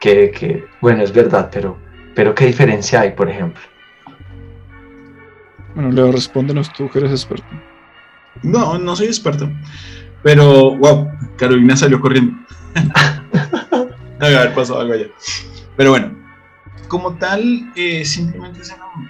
[0.00, 1.76] que, que- bueno, es verdad, pero,
[2.14, 3.62] pero ¿qué diferencia hay, por ejemplo?
[5.74, 7.46] Bueno, Leo, respóndenos tú que eres experto.
[8.42, 9.48] No, no soy experto.
[10.22, 12.32] Pero, wow, Carolina salió corriendo.
[14.20, 15.06] Debe haber pasado algo allá.
[15.76, 16.12] Pero bueno,
[16.90, 18.60] como tal, eh, simplemente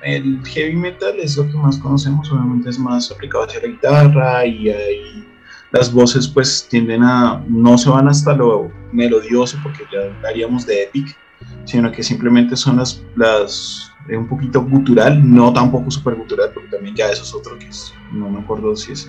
[0.03, 4.47] el, heavy metal es lo que más conocemos, obviamente es más aplicado hacia la guitarra
[4.47, 5.27] y ahí
[5.73, 10.85] las voces pues tienden a, no se van hasta lo melodioso porque ya haríamos de
[10.85, 11.17] epic,
[11.65, 16.69] sino que simplemente son las, las eh, un poquito gutural, no tampoco super gutural, porque
[16.69, 19.09] también ya eso es otro que es, no me acuerdo si es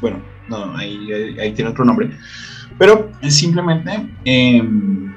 [0.00, 2.10] bueno, no, ahí, ahí, ahí tiene otro nombre,
[2.78, 4.60] pero simplemente eh,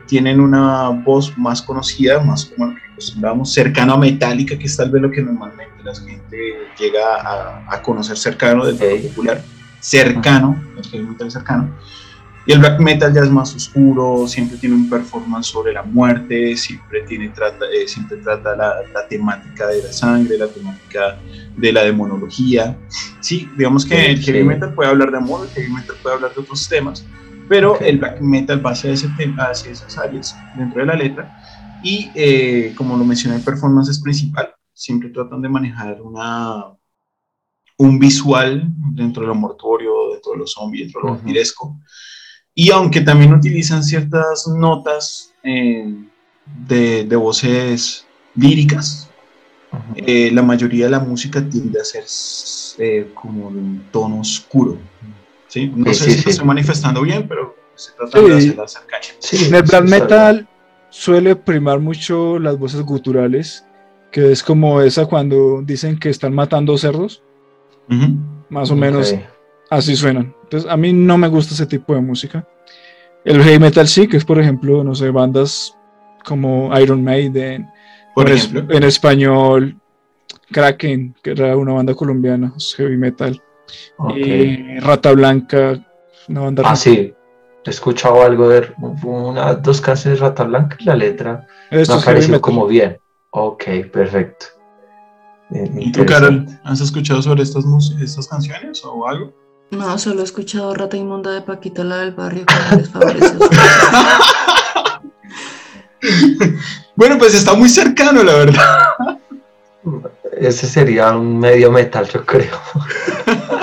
[0.08, 4.78] tienen una voz más conocida, más como lo que acostumbramos, cercano a metálica, que es
[4.78, 6.38] tal vez lo que normalmente la gente
[6.80, 9.10] llega a, a conocer cercano del rock Ok.
[9.10, 9.44] popular,
[9.80, 11.76] cercano, el heavy metal cercano.
[12.48, 16.56] Y el black metal ya es más oscuro, siempre tiene un performance sobre la muerte,
[16.56, 21.18] siempre, tiene, trata, eh, siempre trata la, la, temática de la sangre, la temática
[21.58, 22.78] de la demonología.
[23.20, 26.36] Sí, digamos que el heavy metal puede hablar de amor, el heavy metal puede hablar
[26.36, 27.04] de otros temas,
[27.48, 31.32] pero el black metal va hacia, ese hacia esas áreas dentro de la letra.
[31.84, 34.54] Y eh, como lo mencioné, el performance es principal.
[34.74, 36.66] Siempre tratan de manejar una,
[37.78, 41.80] un visual dentro de lo mortuorio, dentro de lo zombie, dentro de lo vampiresco.
[42.54, 45.94] Y aunque también utilizan ciertas notas eh,
[46.68, 49.10] de, de voces líricas,
[49.72, 49.94] Ujú.
[49.98, 52.06] eh, la mayoría de la música tiende a ser
[52.80, 54.78] eh, como de un tono oscuro.
[55.56, 55.72] ¿Sí?
[55.76, 56.24] No Sí, sé sí, si sí.
[56.26, 59.04] lo estoy manifestando bien, pero Estoy tratando de hacerla cercana.
[59.20, 60.48] Sí, En el black metal
[60.90, 63.66] suele primar mucho las voces guturales,
[64.12, 67.22] que es como esa cuando dicen que están matando cerdos,
[68.50, 69.14] más o menos
[69.70, 70.34] así suenan.
[70.44, 72.48] Entonces, a mí no me gusta ese tipo de música.
[73.26, 75.76] El heavy metal sí, que es por ejemplo, no sé, bandas
[76.24, 77.68] como Iron Maiden,
[78.14, 78.76] Por en, es- ejemplo.
[78.78, 79.76] en español,
[80.52, 83.42] Kraken, que era una banda colombiana, es heavy metal,
[84.16, 85.80] Y Rata Blanca,
[86.28, 86.78] una banda Ah, rock.
[86.78, 87.14] sí.
[87.66, 88.72] He escuchado algo de
[89.04, 93.00] una, dos canciones de Rata Blanca y la letra Esto me ha parecido como bien.
[93.32, 94.46] Ok, perfecto.
[95.52, 96.06] Eh, ¿Y tú.
[96.06, 97.66] Carol, has escuchado sobre estas,
[98.02, 99.34] estas canciones o algo?
[99.72, 103.36] No, solo he escuchado Rata Inmunda de Paquita, la del barrio, que les favorece.
[106.96, 109.20] Bueno, pues está muy cercano, la verdad.
[110.38, 112.56] Ese sería un medio metal, yo creo.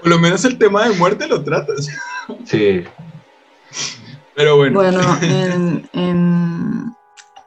[0.00, 1.88] Por lo menos el tema de muerte lo tratas.
[2.44, 2.82] Sí.
[4.34, 4.74] Pero bueno.
[4.78, 6.94] Bueno, en, en-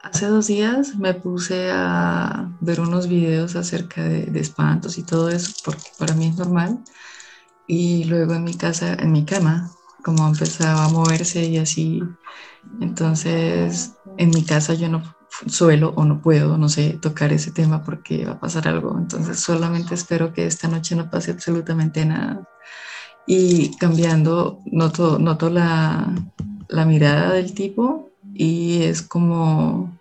[0.03, 5.29] hace dos días me puse a ver unos videos acerca de, de espantos y todo
[5.29, 6.79] eso, porque para mí es normal.
[7.67, 9.71] Y luego en mi casa, en mi cama,
[10.03, 12.03] como empezaba a moverse y así,
[12.81, 15.01] entonces en mi casa yo no
[15.47, 18.97] suelo o no puedo, no sé, tocar ese tema porque va a pasar algo.
[18.97, 22.47] Entonces solamente espero que esta noche no pase absolutamente nada.
[23.25, 26.13] Y cambiando, noto, noto la,
[26.67, 29.97] la mirada del tipo y es como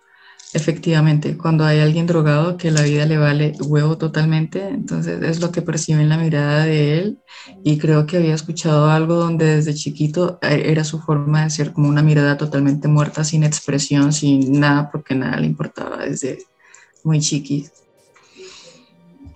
[0.53, 5.51] efectivamente cuando hay alguien drogado que la vida le vale huevo totalmente, entonces es lo
[5.51, 7.17] que percibe en la mirada de él
[7.63, 11.73] y creo que había escuchado algo donde desde chiquito eh, era su forma de ser
[11.73, 16.39] como una mirada totalmente muerta, sin expresión, sin nada, porque nada le importaba desde
[17.03, 17.71] muy chiquis.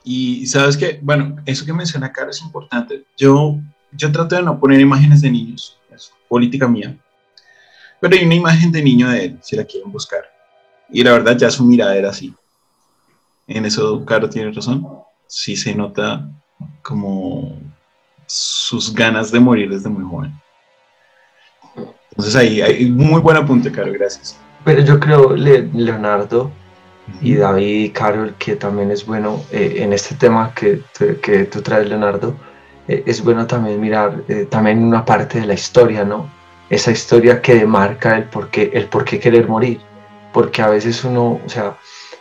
[0.03, 3.03] Y sabes que, bueno, eso que menciona Caro es importante.
[3.17, 3.59] Yo,
[3.91, 6.97] yo trato de no poner imágenes de niños, es política mía.
[7.99, 10.36] Pero hay una imagen de niño de él, si la quieren buscar.
[10.89, 12.33] Y la verdad, ya su mirada era así.
[13.47, 14.85] En eso, Caro tiene razón.
[15.27, 16.29] Sí se nota
[16.81, 17.59] como
[18.25, 20.33] sus ganas de morir desde muy joven.
[22.11, 24.39] Entonces ahí, hay muy buen apunte, Caro, gracias.
[24.65, 26.51] Pero yo creo, Le- Leonardo
[27.21, 31.45] y David y Carol, que también es bueno eh, en este tema que, te- que
[31.45, 32.35] tú traes, Leonardo,
[32.87, 36.29] eh, es bueno también mirar eh, también una parte de la historia, ¿no?
[36.69, 39.79] Esa historia que demarca el por qué, el por qué querer morir.
[40.31, 41.77] Porque a veces uno, o sea,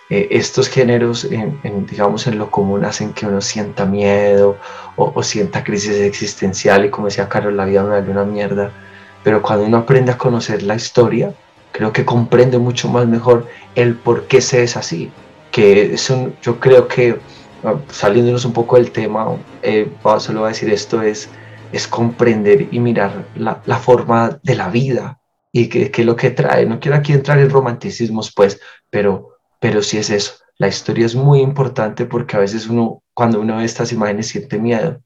[0.08, 4.60] eh, estos géneros, en, digamos, en lo común hacen que uno sienta miedo
[4.96, 8.76] o, sienta crisis existencial y como decía Carol, la vida me vale una mierda.
[9.22, 11.36] Pero cuando uno aprende a conocer la historia,
[11.72, 15.18] creo que comprende mucho más mejor el por qué se es así.
[15.50, 17.20] Que es un- yo creo que,
[17.62, 19.26] ah, saliéndonos un poco del tema,
[19.62, 21.34] eh, solo voy a decir esto, es,
[21.72, 25.15] es comprender y mirar la, la forma de la vida
[25.60, 26.66] y qué es lo que trae.
[26.66, 30.34] No quiero aquí entrar en romanticismos, pues, pero, pero sí es eso.
[30.58, 34.58] La historia es muy importante porque a veces uno, cuando uno ve estas imágenes, siente
[34.58, 35.00] miedo.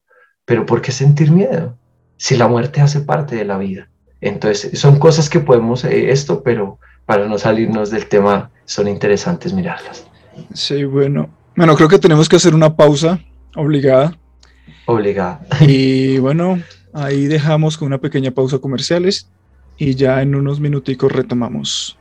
[0.45, 1.77] Pero ¿por qué sentir miedo?
[2.17, 3.89] Si la muerte hace parte de la vida.
[4.19, 9.53] Entonces, son cosas que podemos, eh, esto, pero para no salirnos del tema, son interesantes
[9.53, 10.05] mirarlas.
[10.53, 11.29] Sí, bueno.
[11.55, 13.19] Bueno, creo que tenemos que hacer una pausa
[13.55, 14.17] obligada.
[14.85, 15.41] Obligada.
[15.61, 16.61] Y bueno,
[16.93, 19.29] ahí dejamos con una pequeña pausa comerciales
[19.77, 21.97] y ya en unos minuticos retomamos.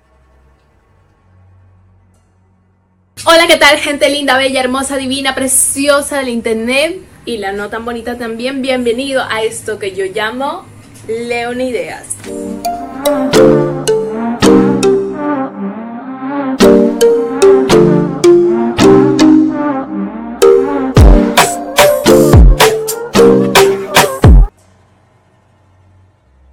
[3.24, 7.85] Hola, ¿qué tal, gente linda, bella, hermosa, divina, preciosa del internet y la no tan
[7.85, 8.62] bonita también?
[8.62, 10.64] Bienvenido a esto que yo llamo
[11.06, 12.16] Leonideas.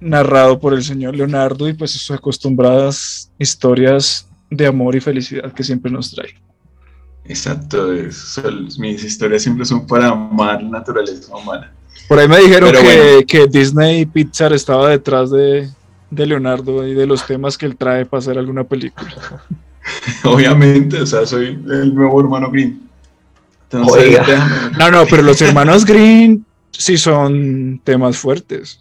[0.08, 5.62] Narrado por el señor Leonardo y pues sus acostumbradas historias de amor y felicidad que
[5.62, 6.34] siempre nos trae.
[7.24, 11.72] Exacto, son- mis historias siempre son para amar la naturaleza humana.
[12.08, 13.26] Por ahí me dijeron que, bueno.
[13.26, 15.68] que Disney Pixar estaba detrás de,
[16.10, 19.10] de Leonardo y de los temas que él trae para hacer alguna película.
[20.24, 22.88] Obviamente, o sea, soy el nuevo hermano Green.
[23.70, 24.70] Entonces, Oiga.
[24.78, 28.80] No, no, pero los hermanos Green sí son temas fuertes.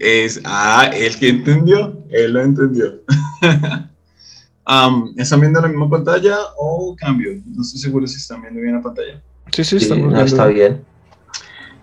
[0.00, 3.02] Es, ah, él que entendió, él lo entendió.
[5.16, 7.30] ¿Están viendo la misma pantalla o cambio?
[7.46, 9.22] No estoy seguro si están viendo bien la pantalla.
[9.52, 10.82] Sí, sí, no, está bien.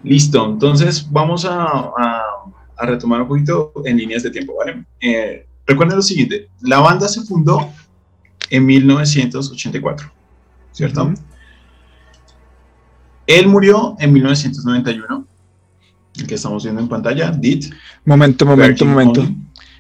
[0.04, 2.24] Listo, entonces vamos a, a-
[2.76, 4.84] a retomar un poquito en líneas de tiempo, ¿vale?
[5.00, 7.70] Eh, recuerden lo siguiente, la banda se fundó
[8.50, 10.12] en 1984,
[10.74, 11.14] ¿cierto?
[13.28, 15.26] Él murió en 1991 el
[16.28, 17.74] que estamos viendo en pantalla, Did.
[18.06, 19.26] Momento, momento, momento.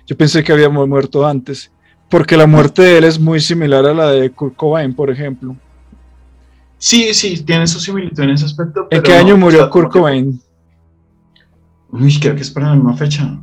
[0.08, 1.72] Yo pensé que había mu- muerto antes.
[2.10, 5.56] Porque la muerte de él es muy similar a la de Kurt Cobain, por ejemplo.
[6.78, 8.88] Sí, sí, tiene su similitud en ese aspecto.
[8.91, 10.39] ¿En qué año no, murió o sea, Kurt Cobain?
[11.89, 13.38] Uy, creo que es para la misma fecha.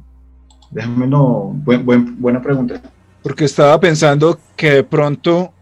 [0.70, 1.52] Déjamelo.
[1.54, 2.80] Buen- buen- buena pregunta.
[3.22, 5.52] Porque estaba pensando que de pronto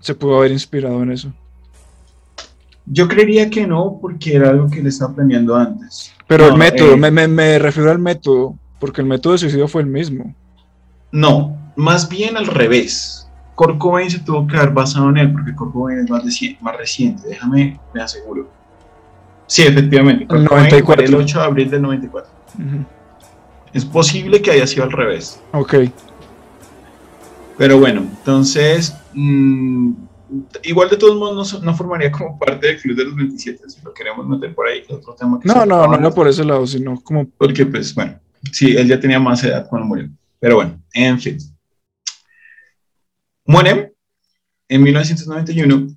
[0.00, 1.32] se pudo haber inspirado en eso.
[2.86, 6.12] Yo creería que no, porque era algo que le estaba planeando antes.
[6.30, 9.66] Pero el método, eh, me, me- me refiero al método, porque el método de suicidio
[9.66, 10.32] fue el mismo.
[11.10, 13.28] No, más bien al revés.
[13.56, 16.22] Kurt Cobain se tuvo que haber basado en él, porque Kurt Cobain es más,
[16.60, 17.26] más reciente.
[17.26, 18.48] Déjame, me aseguro.
[19.48, 20.26] Sí, efectivamente.
[20.28, 21.06] Kurt El Cobain 94.
[21.06, 22.30] fue el 8 de abril del 94.
[22.54, 22.84] Ujú.
[23.72, 25.40] Es posible que haya sido al revés.
[25.52, 25.74] Ok.
[27.58, 29.92] Pero bueno, entonces, mm,
[30.62, 33.82] igual de todos modos no, no formaría como parte del Club de los 27, si
[33.82, 36.66] lo queremos meter por ahí, otro tema que No, no, no antes, por ese lado,
[36.66, 38.18] sino como Porque pues bueno,
[38.52, 40.08] sí, él ya tenía más edad cuando murió.
[40.38, 41.38] Pero bueno, en fin.
[43.44, 43.92] Muere
[44.68, 45.88] en 1991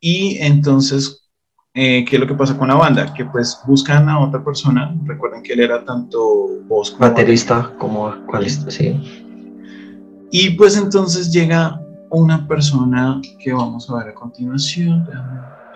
[0.00, 1.28] y entonces,
[1.74, 3.12] eh, ¿qué es lo que pasa con la banda?
[3.12, 8.14] Que pues buscan a otra persona, recuerden que él era tanto voz como Baterista, como
[8.26, 8.94] cualista, sí.
[10.30, 11.80] Y pues entonces llega
[12.18, 15.06] una persona que vamos a ver a continuación.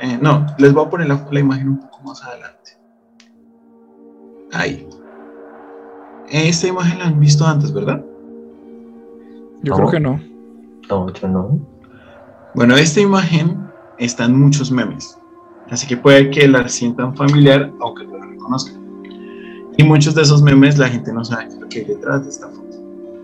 [0.00, 2.70] eh, no, les voy a poner la, la imagen un poco más adelante.
[4.53, 4.87] Ahí.
[6.31, 8.03] Esta imagen la han visto antes, ¿verdad?
[9.62, 9.76] yo No.
[9.76, 10.20] creo que no.
[10.88, 11.59] No, yo no.
[12.55, 15.16] Bueno, esta imagen está en muchos memes.
[15.70, 18.81] Así que puede que la sientan familiar, aunque no la reconozcan.
[19.76, 22.22] Y muchos de esos memes la gente no sabe qué es lo que hay detrás
[22.24, 22.60] de esta foto.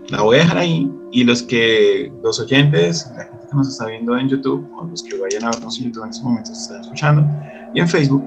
[0.09, 3.87] La voy a dejar ahí y los que, los oyentes, la gente que nos está
[3.87, 6.61] viendo en YouTube, o los que vayan a vernos en YouTube en este momento, se
[6.61, 7.27] están escuchando,
[7.73, 8.23] y en Facebook,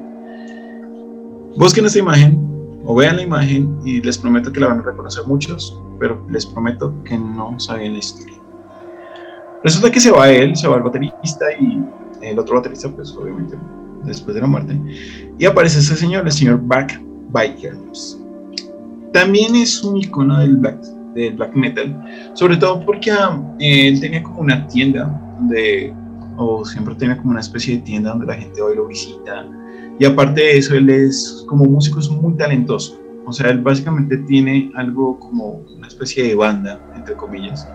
[1.56, 2.38] busquen esta imagen
[2.84, 6.44] o vean la imagen y les prometo que la van a reconocer muchos, pero les
[6.44, 8.36] prometo que no saben la historia.
[9.64, 11.82] Resulta que se va él, se va el baterista y
[12.20, 13.56] el otro baterista, pues obviamente
[14.04, 14.78] después de la muerte,
[15.38, 17.00] y aparece ese señor, el señor Mark
[17.32, 18.18] Bikers.
[19.12, 24.22] También es un icono del black, del black metal, sobre todo porque ah, él tenía
[24.22, 25.92] como una tienda donde,
[26.36, 29.46] o siempre tenía como una especie de tienda donde la gente hoy lo visita,
[30.00, 32.98] y aparte de eso, él es como músico, es muy talentoso.
[33.26, 37.68] O sea, él básicamente tiene algo como una especie de banda, entre comillas,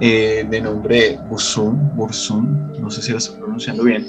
[0.00, 4.06] eh, de nombre Burzum, Burzum, no sé si lo estoy pronunciando bien.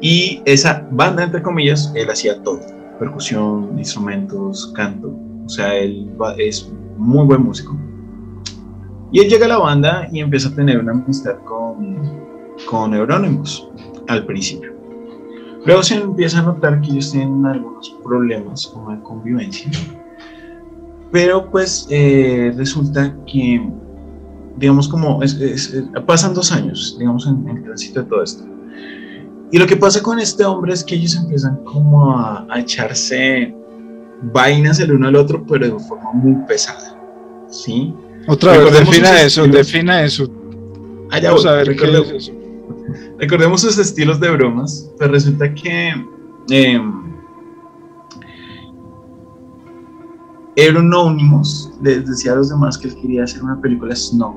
[0.00, 2.60] Y esa banda, entre comillas, él hacía todo,
[2.98, 5.16] percusión, instrumentos, canto.
[5.46, 7.76] O sea, él es muy buen músico.
[9.10, 11.96] Y él llega a la banda y empieza a tener una amistad con,
[12.68, 13.66] con Euronymous
[14.08, 14.72] al principio.
[15.64, 19.70] Luego se empieza a notar que ellos tienen algunos problemas como de convivencia.
[21.10, 23.66] Pero pues eh, resulta que,
[24.56, 25.74] digamos como, es-
[26.06, 28.44] pasan dos años, digamos, en, el tránsito de todo esto.
[29.50, 33.54] Y lo que pasa con este hombre es que ellos empiezan como a echarse
[34.22, 36.96] vainas el uno al otro, pero de forma muy pesada.
[37.50, 37.94] ¿Sí?
[38.26, 39.66] Otra vez, Recordemos defina eso, estilos.
[39.66, 40.30] defina eso.
[41.10, 42.32] Allá Vamos voy, a ver qué recordemos- es eso.
[43.18, 45.92] Recordemos sus estilos de bromas, pues resulta que
[46.50, 46.80] eh,
[50.56, 54.36] Euronymous les decía a los demás que él quería hacer una película snuff,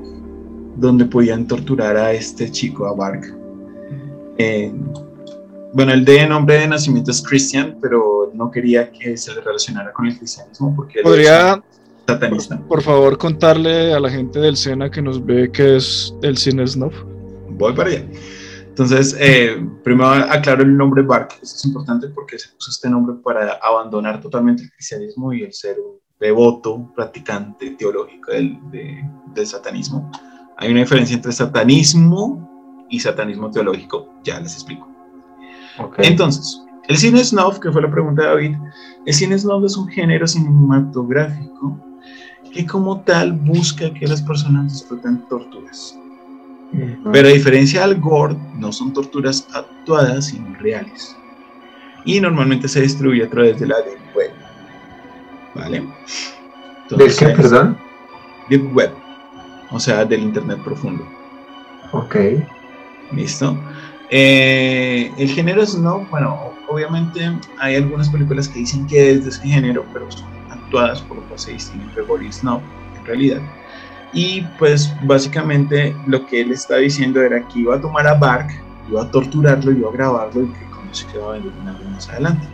[0.76, 3.24] donde podían torturar a este chico, a Bark.
[4.38, 4.72] Eh,
[5.72, 9.92] bueno, el de nombre de nacimiento es Christian, pero no quería que se le relacionara
[9.92, 11.60] con el cristianismo porque él ¿Podría, es
[12.06, 12.58] satanista.
[12.68, 16.66] por favor, contarle a la gente del SENA que nos ve qué es el cine
[16.66, 16.94] snuff?
[17.50, 18.04] Voy para allá.
[18.68, 21.34] Entonces, eh, primero aclaro el nombre Bark.
[21.42, 25.52] Eso es importante porque se puso este nombre para abandonar totalmente el cristianismo y el
[25.52, 29.04] ser un devoto, practicante teológico del, de-
[29.34, 30.10] del satanismo.
[30.56, 34.08] Hay una diferencia entre satanismo y satanismo teológico.
[34.24, 34.88] Ya les explico.
[35.98, 38.56] Entonces, el cine snuff, que fue la pregunta de David,
[39.06, 41.78] el cine snuff es un género cinematográfico
[42.52, 45.96] que como tal busca que las personas disfruten torturas.
[47.12, 51.14] Pero a diferencia del gore, no son torturas actuadas, sino reales.
[52.04, 54.32] Y normalmente se distribuye a través de la Deep Web.
[55.54, 55.86] ¿Vale?
[56.90, 57.76] ¿Del qué, perdón?
[58.48, 58.92] Deep Web.
[59.70, 61.06] O sea, del Internet profundo.
[61.92, 62.16] Ok.
[63.12, 63.58] ¿Listo?
[64.14, 69.42] Eh, el género snuff, bueno, obviamente hay algunas películas que dicen que es de ese
[69.42, 72.60] género, pero son actuadas, por lo cual se distingue entre gore y snuff,
[72.98, 73.40] en realidad.
[74.12, 78.50] Y pues básicamente lo que él está diciendo era que iba a tomar a Bark,
[78.90, 81.88] iba a torturarlo, iba a grabarlo y que como se iba a vender una vez
[81.88, 82.46] más adelante.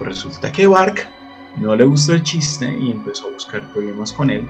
[0.00, 1.08] Resulta que Bark
[1.56, 4.46] no le gustó el chiste y empezó a buscar problemas con él.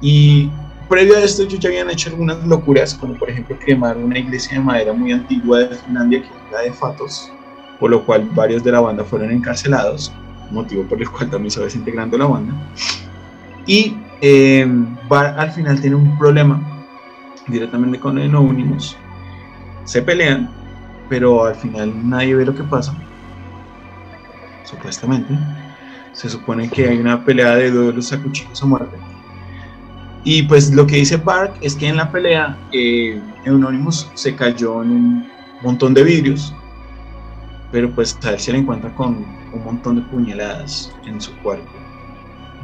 [0.00, 0.48] Y
[0.92, 4.58] previo a esto ellos ya habían hecho algunas locuras, como por ejemplo quemar una iglesia
[4.58, 7.32] de madera muy antigua de Finlandia que es la de Fatos,
[7.80, 10.12] por lo cual varios de la banda fueron encarcelados,
[10.50, 12.52] motivo por el cual también se va desintegrando la banda.
[13.64, 14.70] Y eh,
[15.08, 16.60] al final tiene un problema
[17.48, 18.94] directamente con el Anonymous,
[19.84, 20.50] se pelean,
[21.08, 22.94] pero al final nadie ve lo que pasa,
[24.64, 25.32] supuestamente.
[26.12, 29.11] Se supone que hay una pelea de duelos a cuchillos a muerte
[30.24, 34.82] y pues lo que dice Bark es que en la pelea eh, Euronymous se cayó
[34.82, 35.28] en un
[35.62, 36.54] montón de vidrios,
[37.72, 41.68] pero pues a él se le encuentra con un montón de puñaladas en su cuerpo.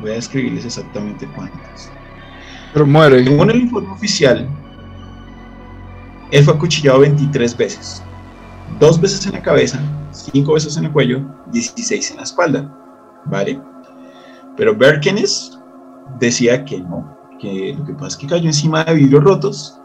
[0.00, 1.90] Voy a describirles exactamente cuántas.
[2.72, 3.24] Pero muere.
[3.24, 4.48] Según el informe oficial,
[6.30, 8.02] él fue acuchillado 23 veces.
[8.78, 9.80] Dos veces en la cabeza,
[10.12, 12.72] cinco veces en el cuello, 16 en la espalda.
[13.24, 13.60] ¿Vale?
[14.56, 15.58] Pero Berkenes
[16.20, 19.80] decía que no, que lo que pasa es que cayó encima de vidrios rotos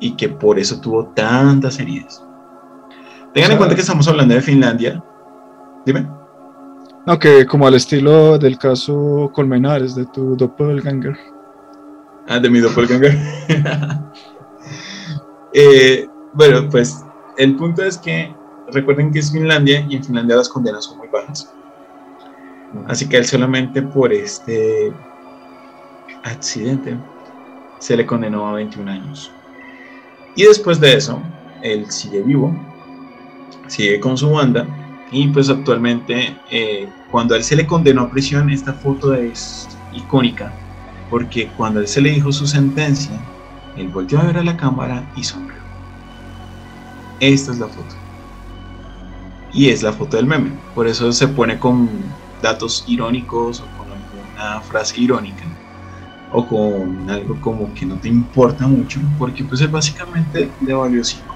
[0.00, 2.24] y que por eso tuvo tantas heridas.
[3.34, 5.02] Tengan en cuenta que estamos hablando de Finlandia.
[5.84, 6.08] Dime.
[7.06, 11.16] No, que como al estilo del caso Colmenares, de tu doppelganger.
[12.28, 13.16] Ah, de mi doppelganger.
[15.54, 17.04] eh, bueno, pues
[17.36, 18.34] el punto es que
[18.72, 21.52] recuerden que es Finlandia y en Finlandia las condenas son muy bajas.
[22.86, 24.92] Así que él solamente por este
[26.22, 26.96] accidente,
[27.78, 29.32] se le condenó a 21 años.
[30.36, 31.20] Y después de eso,
[31.62, 32.54] él sigue vivo,
[33.66, 34.66] sigue con su banda
[35.10, 39.68] y pues actualmente eh, cuando a él se le condenó a prisión, esta foto es
[39.92, 40.52] icónica
[41.10, 43.12] porque cuando él se le dijo su sentencia,
[43.76, 45.58] él volvió a ver a la cámara y sonrió.
[47.18, 47.96] Esta es la foto.
[49.52, 50.52] Y es la foto del meme.
[50.74, 51.90] Por eso se pone con
[52.40, 55.44] datos irónicos o con alguna frase irónica
[56.32, 61.02] o con algo como que no te importa mucho, porque pues es básicamente le valió
[61.02, 61.34] cinco.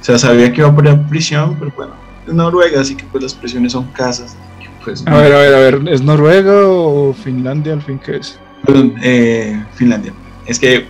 [0.00, 1.94] O sea, sabía que iba a poner prisión, pero bueno,
[2.26, 4.36] es Noruega, así que pues las prisiones son casas.
[4.84, 8.38] Pues, a ver, a ver, a ver, ¿es Noruega o Finlandia al fin qué es?
[8.64, 10.12] Perdón, eh, Finlandia.
[10.46, 10.86] Es que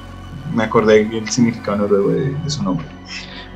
[0.54, 2.86] me acordé el significado noruego de, su nombre.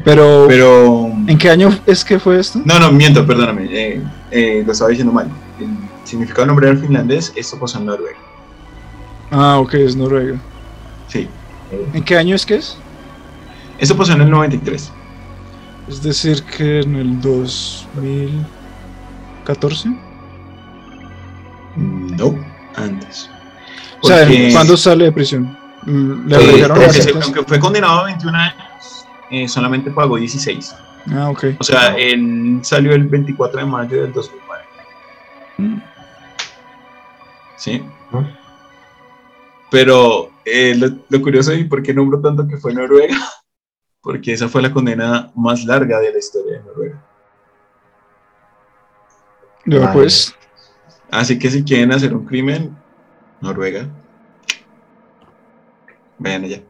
[0.02, 2.62] Pero, pero, ¿en qué año es que fue esto?
[2.64, 5.28] No, no, miento, perdóname, eh, eh, lo estaba diciendo mal.
[5.60, 5.68] El
[6.04, 8.16] significado del nombre del finlandés, esto pasó en Noruega.
[9.30, 10.38] Ah, ok, es Noruega.
[11.08, 11.28] Sí.
[11.92, 12.76] ¿En qué año es que es?
[13.78, 14.92] Eso pasó en el 93.
[15.88, 19.88] Es decir, que en el 2014.
[21.76, 22.36] No,
[22.76, 23.30] antes.
[24.02, 25.56] O sea, ¿cuándo sale de prisión?
[25.82, 30.74] Mm, ¿Le aunque fue condenado a 21 años, eh, solamente pagó 16.
[31.12, 31.44] Ah, ok.
[31.58, 34.64] O sea, él salió el 24 de mayo del 2009.
[35.58, 35.80] Mm.
[37.56, 37.82] ¿Sí?
[39.70, 43.16] Pero eh, lo, curioso y por qué nombro tanto que fue Noruega,
[44.02, 47.06] porque esa fue la condena más larga de la historia de Noruega.
[49.66, 50.34] Ya, pues.
[51.10, 52.76] Así que si quieren hacer un crimen,
[53.40, 53.88] Noruega.
[56.18, 56.62] Vayan allá.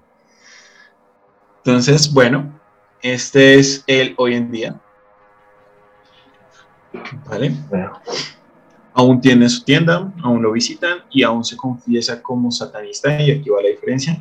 [1.59, 2.61] Entonces, bueno,
[3.03, 4.81] este es el hoy en día.
[7.29, 7.55] ¿Vale?
[8.95, 13.49] Aún tiene su tienda, aún lo visitan y aún se confiesa como satanista y aquí
[13.51, 14.21] va la diferencia.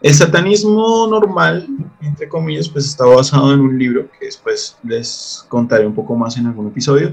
[0.00, 1.66] El satanismo normal,
[2.02, 6.36] entre comillas, pues está basado en un libro que después les contaré un poco más
[6.36, 7.12] en algún episodio,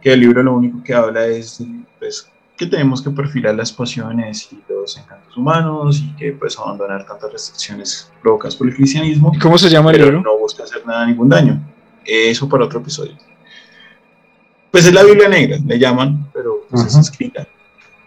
[0.00, 1.62] que el libro lo único que habla es
[2.00, 7.06] pues, que tenemos que perfilar las pasiones y los encantos humanos y que pues abandonar
[7.06, 9.32] tantas restricciones provocadas por el cristianismo.
[9.40, 10.20] ¿Cómo se llama el libro?
[10.20, 11.60] No busca hacer nada, ningún daño.
[12.04, 13.12] Eso para otro episodio.
[14.72, 17.46] Pues es la Biblia negra, le llaman, pero pues es escrita.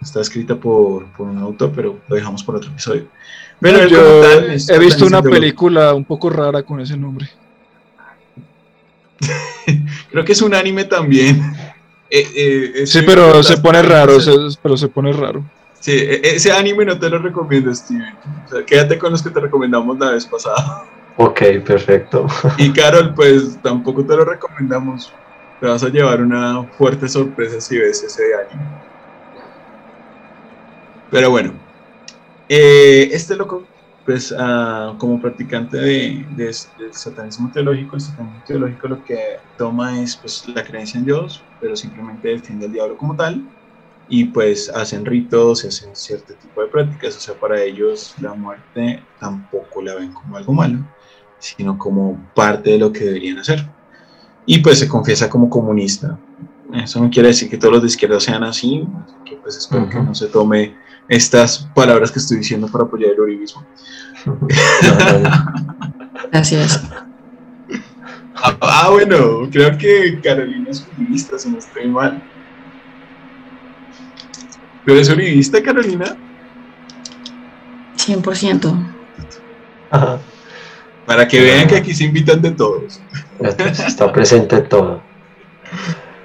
[0.02, 3.06] Está escrita por, por, un autor, pero lo dejamos por otro episodio.
[3.60, 7.30] Pero yo he visto una película un poco rara con ese nombre.
[10.12, 11.56] Creo que es un anime también.
[12.10, 14.18] Eh, eh, sí, pero se pone raro,
[14.62, 15.46] pero se pone raro.
[15.80, 18.16] Sí, e, ese anime no te lo recomiendo, Steven.
[18.46, 20.84] O sea, quédate con los que te recomendamos la vez pasada.
[21.18, 22.26] Ok, perfecto.
[22.58, 25.14] Y Carol, pues tampoco te lo recomendamos
[25.60, 28.66] te vas a llevar una fuerte sorpresa si ves ese anime.
[31.12, 31.54] Pero bueno,
[32.50, 33.64] eh, este loco,
[34.06, 40.18] pues ah, como practicante de, del satanismo teológico, el satanismo teológico lo que toma es
[40.18, 43.42] pues, la creencia en Dios, pero simplemente defiende al diablo como tal,
[44.10, 48.34] y pues hacen ritos, y hacen cierto tipo de prácticas, o sea, para ellos la
[48.34, 50.80] muerte tampoco la ven como algo malo,
[51.40, 53.66] sino como parte de lo que deberían hacer
[54.46, 56.18] y pues se confiesa como comunista.
[56.74, 58.86] Eso no quiere decir que todos los de izquierda sean así,
[59.24, 60.76] que pues espero que no se tome
[61.08, 63.66] estas palabras que estoy diciendo para apoyar el uribismo.
[66.32, 66.82] Gracias.
[68.36, 72.22] Ah, ah, bueno, creo que Carolina es uribista, si no estoy mal.
[74.84, 76.18] ¿Pero es uribista, Carolina?
[77.98, 78.94] 100%.
[79.92, 80.20] Ajá.
[81.06, 83.00] Para que vean que aquí se invitan de todos.
[83.40, 85.02] Está presente todo.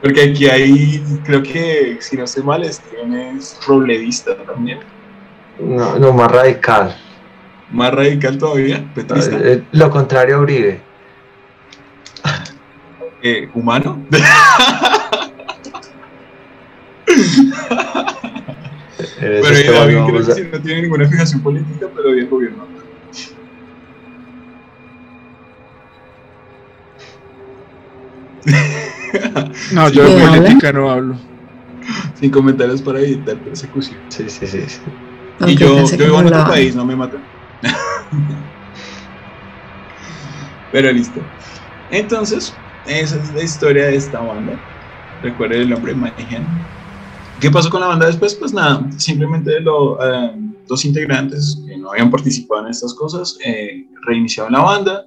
[0.02, 2.80] Porque aquí hay, creo que, si no estoy mal, es
[3.66, 4.80] robledista también.
[5.58, 6.96] No, no, más radical.
[7.70, 9.36] Más radical todavía, petrista.
[9.42, 10.80] Eh, lo contrario a Uribe.
[13.22, 14.02] Eh, ¿Humano?
[19.20, 22.30] Pero ya bien, vamos creo que a- sí, no tiene ninguna fijación política, pero bien
[22.30, 22.66] gobierno.
[29.72, 31.18] No, yo de política no hablo.
[32.14, 34.00] Sin comentarios para evitar persecución.
[34.08, 34.68] Sí, sí, sí.
[34.68, 34.80] sí.
[35.46, 36.48] Y yo, vivo en otro hablaba.
[36.48, 37.24] país, no me matan.
[40.72, 41.20] Pero listo.
[41.90, 44.52] Entonces, esa es la historia de esta banda.
[45.22, 46.46] Recuerden el nombre Mayhem.
[47.40, 48.34] ¿Qué pasó con la banda después?
[48.34, 50.32] Pues nada, simplemente lo, eh,
[50.68, 55.06] dos integrantes que no habían participado en estas cosas eh, reiniciaron la banda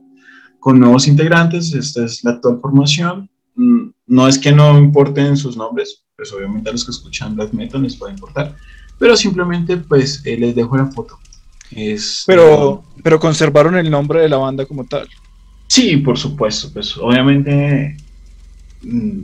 [0.63, 1.73] con nuevos integrantes.
[1.73, 3.29] Esta es la actual formación.
[3.55, 7.51] Mm, No es que no importen sus nombres, pues obviamente a los que escuchan black
[7.53, 8.55] metal les puede importar,
[8.99, 11.17] pero simplemente pues eh, les dejo la foto.
[11.71, 15.07] Es, Pero, pero conservaron el nombre de la banda como tal.
[15.67, 17.97] Sí, por supuesto, pues obviamente,
[18.83, 19.21] mm,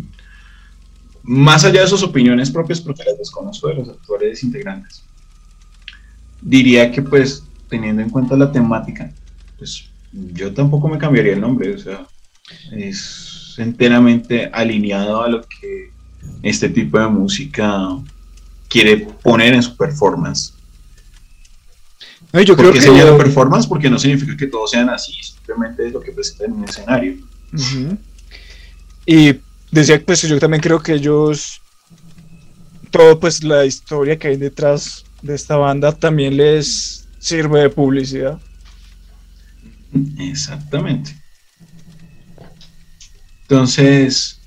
[1.24, 5.04] más allá de sus opiniones propias, porque las desconozco de los actuales integrantes,
[6.42, 9.14] diría que pues teniendo en cuenta la temática,
[9.58, 12.07] pues yo tampoco me cambiaría el nombre, o sea,
[12.72, 15.91] es enteramente alineado a lo que
[16.43, 17.89] este tipo de música
[18.68, 20.53] quiere poner en su performance.
[22.32, 23.68] Yo creo ¿Por qué que se llama performance?
[23.68, 27.18] Porque no significa que todos sean así, simplemente es lo que presenta en un escenario.
[29.05, 29.39] Y
[29.72, 31.62] decía, pues yo también creo que ellos,
[32.91, 38.39] todo pues la historia que hay detrás de esta banda también les sirve de publicidad.
[40.18, 41.16] Exactamente.
[43.44, 44.40] Entonces,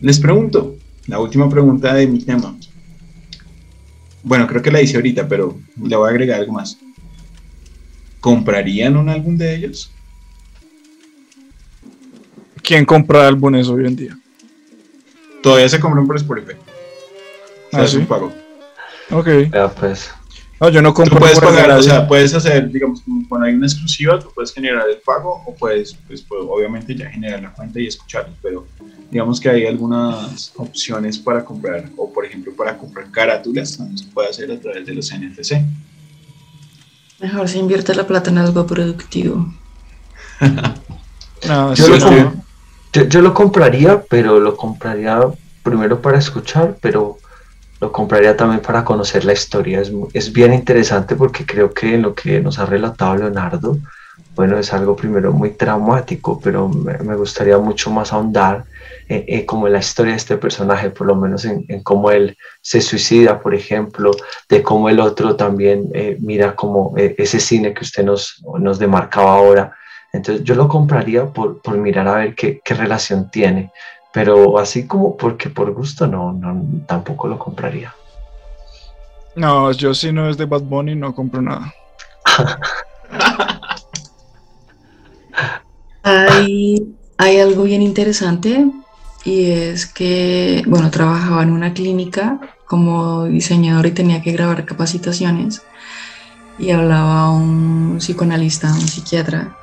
[0.00, 0.76] les pregunto,
[1.06, 2.54] la última pregunta de mi tema.
[4.22, 6.76] Bueno, creo que la hice ahorita, pero le voy a agregar algo más.
[8.20, 9.90] ¿Comprarían un álbum de ellos?
[12.62, 14.18] ¿Quién compra álbumes hoy en día?
[15.42, 16.52] Todavía se compran por Spotify.
[16.52, 18.06] O sea, Ah, es un ¿sí?
[18.06, 18.34] pago.
[19.10, 19.28] Ok.
[19.52, 20.10] Ya, pues.
[20.60, 23.54] No, yo no Tú compro puedes pagar, o sea, puedes hacer, digamos, como cuando hay
[23.54, 27.52] una exclusiva, tú puedes generar el pago o puedes, pues, pues, obviamente ya generar la
[27.52, 28.66] cuenta y escucharlo, pero
[29.10, 34.06] digamos que hay algunas opciones para comprar, o por ejemplo para comprar carátulas, también se
[34.06, 35.62] puede hacer a través de los NFC.
[37.20, 39.54] Mejor se invierte la plata en algo productivo.
[41.46, 42.32] No, Yo sí, lo.
[42.92, 45.20] Yo, yo lo compraría, pero lo compraría
[45.62, 47.18] primero para escuchar, pero
[47.80, 49.80] lo compraría también para conocer la historia.
[49.80, 53.78] Es, es bien interesante porque creo que en lo que nos ha relatado Leonardo,
[54.34, 58.64] bueno, es algo primero muy traumático, pero me, gustaría mucho más ahondar
[59.08, 62.10] eh, eh, como en la historia de este personaje, por lo menos en, en cómo
[62.12, 64.12] él se suicida, por ejemplo,
[64.48, 69.34] de cómo el otro también eh, mira como ese cine que usted nos, nos demarcaba
[69.34, 69.76] ahora.
[70.12, 73.72] Entonces yo lo compraría por, por mirar a ver qué, qué relación tiene,
[74.18, 77.94] pero así como porque por gusto no, no tampoco lo compraría.
[79.36, 81.72] No, yo si no es de Bad Bunny no compro nada.
[86.02, 88.66] Hay, hay algo bien interesante
[89.24, 95.62] y es que, bueno, trabajaba en una clínica como diseñador y tenía que grabar capacitaciones
[96.58, 99.56] y hablaba un psicoanalista, un psiquiatra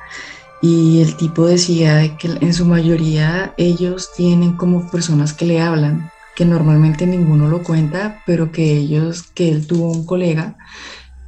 [0.62, 5.60] y el tipo decía de que en su mayoría ellos tienen como personas que le
[5.60, 10.56] hablan, que normalmente ninguno lo cuenta, pero que ellos, que él tuvo un colega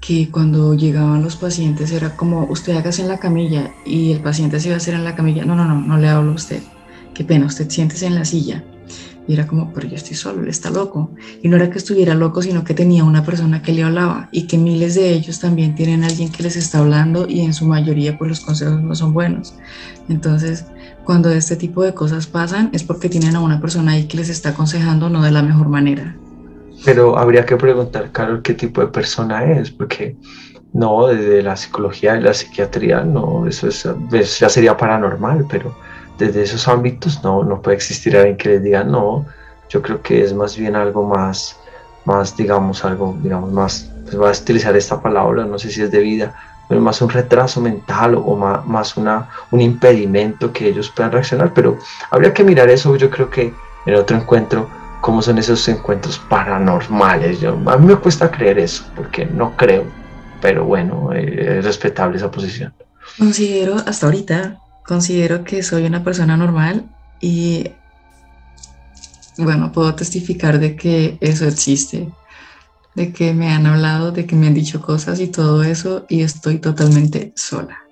[0.00, 4.60] que cuando llegaban los pacientes era como, usted hágase en la camilla y el paciente
[4.60, 6.62] se iba a hacer en la camilla, no, no, no, no le hablo a usted,
[7.14, 8.64] qué pena, usted siéntese en la silla.
[9.28, 11.10] Y era como, pero yo estoy solo, él está loco.
[11.42, 14.46] Y no era que estuviera loco, sino que tenía una persona que le hablaba y
[14.46, 18.16] que miles de ellos también tienen alguien que les está hablando y en su mayoría
[18.16, 19.54] pues los consejos no son buenos.
[20.08, 20.64] Entonces,
[21.04, 24.30] cuando este tipo de cosas pasan es porque tienen a una persona ahí que les
[24.30, 26.16] está aconsejando no de la mejor manera.
[26.84, 30.16] Pero habría que preguntar, Carol, qué tipo de persona es, porque
[30.72, 35.76] no, desde la psicología y la psiquiatría, no, eso, es, eso ya sería paranormal, pero
[36.18, 39.24] desde esos ámbitos no, no puede existir alguien que les diga, no,
[39.68, 41.56] Yo creo que es más bien algo más,
[42.04, 45.90] más digamos, algo, digamos, más, pues voy a utilizar esta palabra, no sé si es
[45.90, 46.34] de vida,
[46.68, 51.52] pero más un retraso mental o más, más una, un impedimento que ellos puedan reaccionar,
[51.54, 51.78] pero
[52.10, 53.54] habría que mirar eso, yo creo que
[53.86, 54.68] en otro encuentro,
[55.00, 57.40] cómo son esos encuentros paranormales.
[57.40, 59.84] Yo, a mí me cuesta creer eso, porque no creo,
[60.40, 62.72] pero bueno, eh, es respetable esa posición.
[63.18, 64.58] Considero, hasta ahorita,
[64.88, 66.88] considero que soy una persona normal
[67.20, 67.70] y,
[69.36, 72.10] bueno, puedo testificar de que eso existe
[72.98, 76.22] de que me han hablado, de que me han dicho cosas y todo eso, y
[76.22, 77.84] estoy totalmente sola.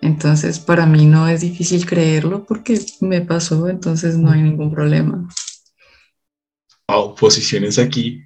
[0.00, 5.28] Entonces, para mí no es difícil creerlo porque me pasó, entonces no hay ningún problema.
[6.88, 8.22] Wow, posiciones aquí.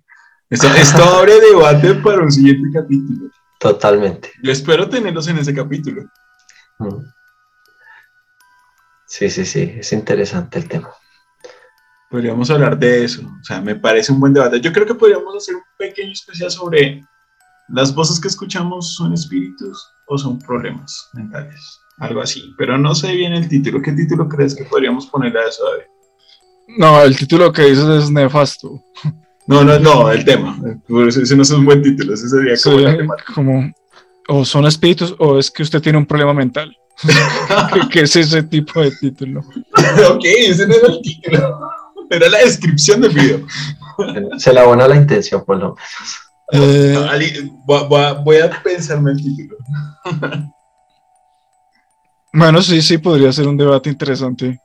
[0.51, 3.31] Esto, esto abre debate para un siguiente capítulo.
[3.59, 4.31] Totalmente.
[4.43, 6.03] Yo espero tenerlos en ese capítulo.
[6.79, 7.22] Mm.
[9.13, 10.91] Sí, sí, sí, es interesante el tema.
[12.11, 13.21] Podríamos hablar de eso.
[13.21, 14.59] O sea, me parece un buen debate.
[14.59, 17.05] Yo creo que podríamos hacer un pequeño especial sobre
[17.69, 21.79] las voces que escuchamos son espíritus o son problemas mentales.
[21.99, 22.55] Algo así.
[22.57, 23.83] Pero no sé bien el título.
[23.83, 25.85] ¿Qué título crees que podríamos poner a eso, David?
[26.79, 28.83] No, el título que dices es nefasto.
[29.49, 30.57] No, no, no, el tema.
[31.09, 32.15] Ese no es un buen título.
[32.15, 33.73] Ese sería como, como
[34.29, 36.73] o son espíritus o es que usted tiene un problema mental.
[37.91, 39.41] ¿Qué, es ese tipo de título?
[40.11, 41.61] ok, ese no es el título.
[42.11, 43.47] Era la descripción del video.
[44.39, 45.79] Se la abona la intención, por lo menos.
[46.53, 49.57] Eh, voy, a pensarme el título.
[52.35, 54.61] Bueno, sí, sí, podría ser un debate interesante.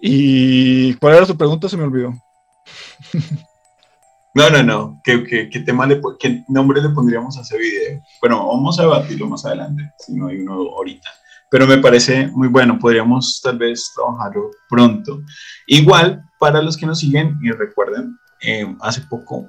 [0.00, 1.68] ¿Y cuál era tu pregunta?
[1.68, 2.12] Se me olvidó.
[4.34, 5.00] No, no, no.
[5.04, 8.02] ¿Qué, qué, tema le, ¿Qué nombre le pondríamos a ese video?
[8.20, 11.08] Bueno, vamos a debatirlo más adelante, si no hay uno ahorita
[11.54, 15.22] pero me parece muy bueno, podríamos tal vez trabajarlo pronto.
[15.68, 19.48] Igual, para los que nos siguen y recuerden, eh, hace poco,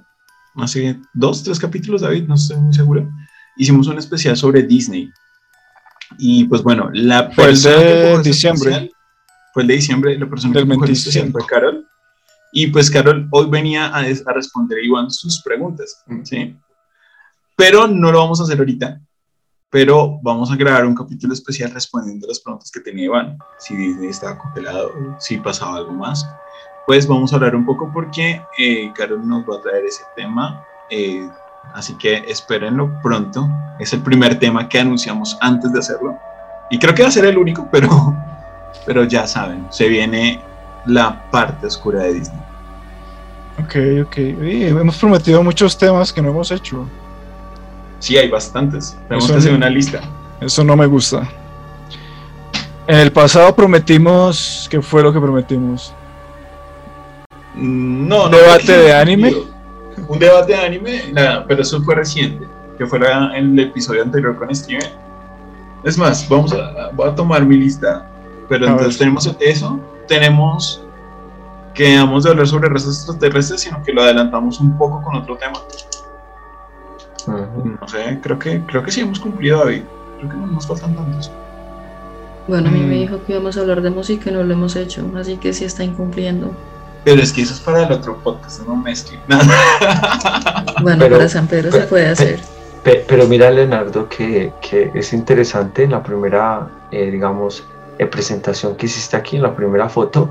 [0.54, 3.10] hace dos, tres capítulos, David, no estoy muy seguro,
[3.58, 5.10] hicimos un especial sobre Disney.
[6.20, 8.92] Y pues bueno, la fue el de diciembre.
[9.52, 11.88] Fue el de diciembre, la persona Del que fue Carol.
[12.54, 16.56] Y pues Carol hoy venía a, a responder Iván sus preguntas, ¿sí?
[17.56, 19.02] Pero no lo vamos a hacer ahorita,
[19.76, 24.08] pero vamos a grabar un capítulo especial respondiendo las preguntas que tenía Iván, si Disney
[24.08, 26.26] estaba congelado, si pasaba algo más.
[26.88, 30.64] Pues vamos a hablar un poco porque eh, Carol nos va a traer ese tema,
[30.90, 31.28] eh,
[31.74, 33.50] así que espérenlo pronto.
[33.78, 36.18] Es el primer tema que anunciamos antes de hacerlo
[36.72, 37.90] y creo que va a ser el único, pero,
[38.86, 40.40] pero ya saben, se viene
[40.86, 42.42] la parte oscura de Disney.
[43.60, 44.18] Ok, ok.
[44.18, 46.88] hemos prometido muchos temas que no hemos hecho.
[48.06, 48.96] Sí, hay bastantes.
[49.08, 50.00] Tenemos que hacer una lista.
[50.40, 51.28] Eso no me gusta.
[52.86, 54.68] En el pasado prometimos.
[54.70, 55.92] ¿Qué fue lo que prometimos?
[57.56, 59.34] Mm, no, ¿Un debate de anime?
[60.08, 62.46] Un debate de anime, nada, pero eso fue reciente,
[62.78, 64.92] que fue en el episodio anterior con Steven.
[65.84, 68.08] Es más, vamos a, voy a tomar mi lista.
[68.48, 70.84] Pero entonces tenemos eso, tenemos
[71.74, 75.36] que vamos de hablar sobre razas extraterrestres, sino que lo adelantamos un poco con otro
[75.38, 75.60] tema.
[77.28, 79.84] No sé, creo que, creo que sí hemos cumplido, David.
[80.18, 81.32] Creo que no nos faltan tantos.
[82.48, 83.00] Bueno, a mí me mm.
[83.00, 85.66] dijo que íbamos a hablar de música y no lo hemos hecho, así que sí
[85.66, 86.52] está incumpliendo.
[87.04, 89.20] Pero es que eso es para el otro podcast, no mezclen.
[90.82, 92.40] bueno, para San Pedro se puede hacer.
[92.84, 97.64] Pero, mira, Leonardo, que, que, es interesante en la primera, eh, digamos,
[97.98, 100.30] eh, presentación que hiciste aquí, en la primera foto,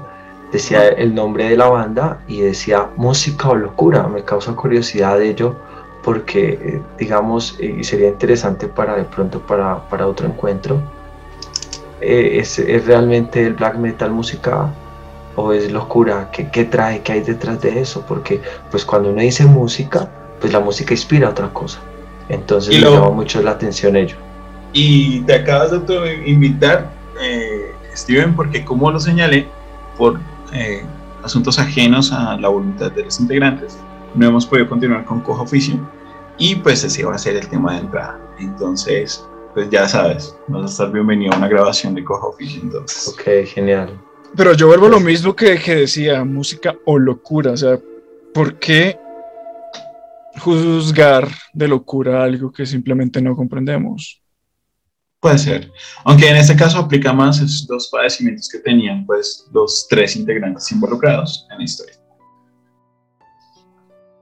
[0.52, 4.06] decía el nombre de la banda y decía música o locura.
[4.06, 5.56] Me causa curiosidad de ello
[6.04, 10.80] porque eh, digamos, y sería interesante para de pronto para, para otro encuentro,
[12.00, 14.70] eh, es, es, realmente el black metal música
[15.36, 16.30] o es locura?
[16.30, 17.00] ¿Qué, ¿Qué, trae?
[17.00, 18.04] ¿Qué hay detrás de eso?
[18.06, 18.40] Porque
[18.70, 21.80] pues cuando uno dice música, pues la música inspira otra cosa.
[22.28, 24.16] Entonces me llama mucho la atención ello.
[24.72, 26.90] Y te acabas de invitar,
[27.20, 29.48] eh, Steven, porque como lo señalé,
[29.96, 30.20] por
[31.22, 33.78] asuntos ajenos a la voluntad de los integrantes,
[34.14, 35.78] no hemos podido continuar con Coja Oficio
[36.38, 38.20] y pues ese va a ser el tema de entrada.
[38.38, 43.08] Entonces, pues ya sabes, vas a estar bienvenido a una grabación de Coja Oficio entonces.
[43.08, 44.00] Ok, genial.
[44.36, 47.78] Pero yo vuelvo a lo mismo que, que decía, música o locura, o sea,
[48.32, 48.98] ¿por qué
[50.40, 54.20] juzgar de locura algo que simplemente no comprendemos?
[55.20, 55.72] Puede ser.
[56.04, 60.70] Aunque en este caso aplica más esos dos padecimientos que tenían pues los tres integrantes
[60.70, 61.94] involucrados en la historia.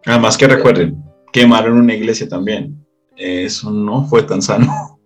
[0.06, 2.84] Además que recuerden, quemaron una iglesia también.
[3.16, 4.72] Eso no fue tan sano.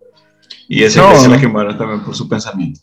[0.69, 2.81] Y esa iglesia la quemaron también por su pensamiento.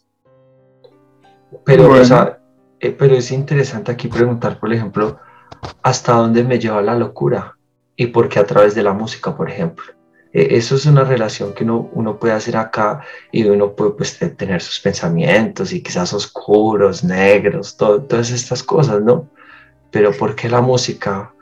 [1.66, 2.40] Pero, o sea,
[2.80, 5.20] eh, pero es interesante aquí preguntar, por ejemplo,
[5.82, 7.58] hasta dónde me lleva la locura
[7.96, 9.86] y por qué a través de la música, por ejemplo.
[10.32, 13.02] E, eso es una relación que uno, uno puede hacer acá
[13.32, 19.28] y uno puede pues, tener sus pensamientos y quizás oscuros, negros, todas estas cosas, ¿no?
[19.92, 21.33] Pero ¿por qué la música?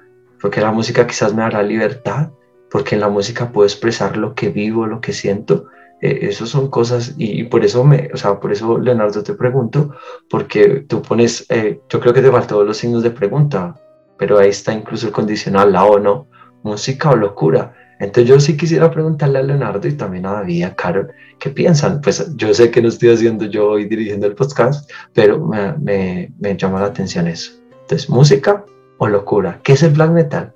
[0.41, 2.31] Porque la música quizás me dará libertad,
[2.71, 5.67] porque en la música puedo expresar lo que vivo, lo que siento.
[6.01, 9.93] Eh, eso son cosas y, por eso me, o sea, por eso Leonardo te pregunto,
[10.29, 13.75] porque tú pones, eh, yo creo que te faltó los signos de pregunta,
[14.17, 16.27] pero ahí está incluso el condicional, la o no,
[16.63, 17.75] música o locura.
[17.99, 22.01] Entonces yo sí quisiera preguntarle a Leonardo y también a David, a Carol, ¿qué piensan?
[22.01, 26.33] Pues yo sé que no estoy haciendo yo hoy dirigiendo el podcast, pero me, me,
[26.39, 27.51] me llama la atención eso.
[27.81, 28.65] Entonces, música
[29.03, 29.59] o locura.
[29.63, 30.53] ¿Qué es el black metal?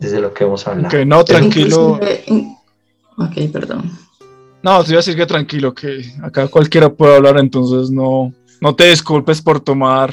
[0.00, 0.88] Desde lo que hemos hablado.
[0.88, 2.00] Que no, tranquilo.
[3.16, 3.88] Ok, perdón.
[4.64, 8.74] No, te iba a decir que tranquilo, que acá cualquiera puede hablar, entonces no, no
[8.74, 10.12] te disculpes por tomar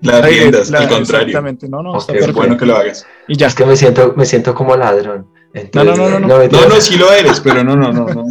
[0.00, 1.26] las riendas, al contrario.
[1.26, 3.04] Exactamente, no, no, está es bueno que lo hagas.
[3.26, 3.48] Y ya.
[3.48, 5.26] Es que me siento, me siento como ladrón.
[5.74, 6.20] no, no, no, no.
[6.20, 8.04] No, no, no, sí lo eres, pero no, no, no.
[8.04, 8.22] no,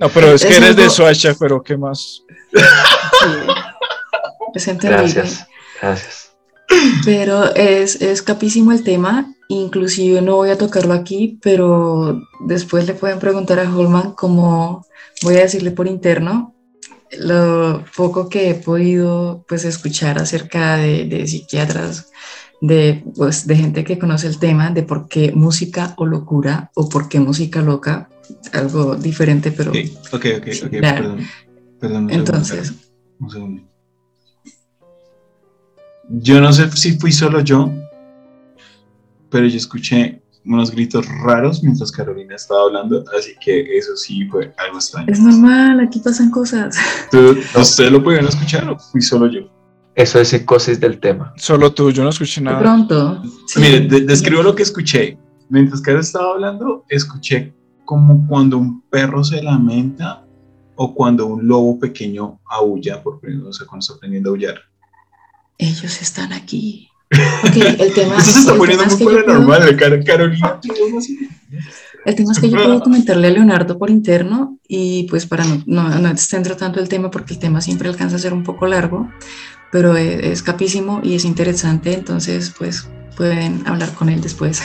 [0.00, 2.24] no pero es que eres de Suacha, pero ¿qué más?
[4.66, 5.46] Gracias,
[5.80, 6.32] gracias.
[7.04, 12.94] Pero es, es capísimo el tema, inclusive no voy a tocarlo aquí, pero después le
[12.94, 14.84] pueden preguntar a Holman cómo
[15.22, 16.54] voy a decirle por interno
[17.18, 22.10] lo poco que he podido pues escuchar acerca de, de psiquiatras,
[22.60, 26.88] de, pues, de gente que conoce el tema, de por qué música o locura o
[26.88, 28.10] por qué música loca,
[28.52, 29.70] algo diferente, pero...
[29.70, 29.76] Ok,
[30.12, 31.26] ok, ok, perdón,
[31.80, 32.10] perdón.
[32.10, 32.74] Entonces...
[33.18, 33.62] un segundo.
[36.10, 37.70] Yo no sé si fui solo yo,
[39.30, 44.54] pero yo escuché unos gritos raros mientras Carolina estaba hablando, así que eso sí fue
[44.56, 45.06] algo extraño.
[45.12, 46.78] Es normal, aquí pasan cosas.
[47.54, 49.40] ¿Ustedes lo pudieron escuchar o fui solo yo?
[49.94, 51.34] Eso es psicosis del tema.
[51.36, 52.58] Solo tú, yo no escuché nada.
[52.58, 53.22] De pronto.
[53.56, 55.18] Mire, describo lo que escuché.
[55.50, 57.52] Mientras Carol estaba hablando, escuché
[57.84, 60.24] como cuando un perro se lamenta
[60.76, 64.67] o cuando un lobo pequeño aúlla, por o sea, cuando está aprendiendo a aullar
[65.58, 66.88] ellos están aquí.
[67.10, 70.60] Ok, el tema, Eso se está poniendo muy paranormal, Carolina.
[72.04, 75.62] El tema es que yo puedo comentarle a Leonardo por interno y pues para no,
[75.66, 78.66] no, no extender tanto el tema porque el tema siempre alcanza a ser un poco
[78.66, 79.10] largo,
[79.72, 84.62] pero es, es, capísimo y es interesante, entonces pues pueden hablar con él después.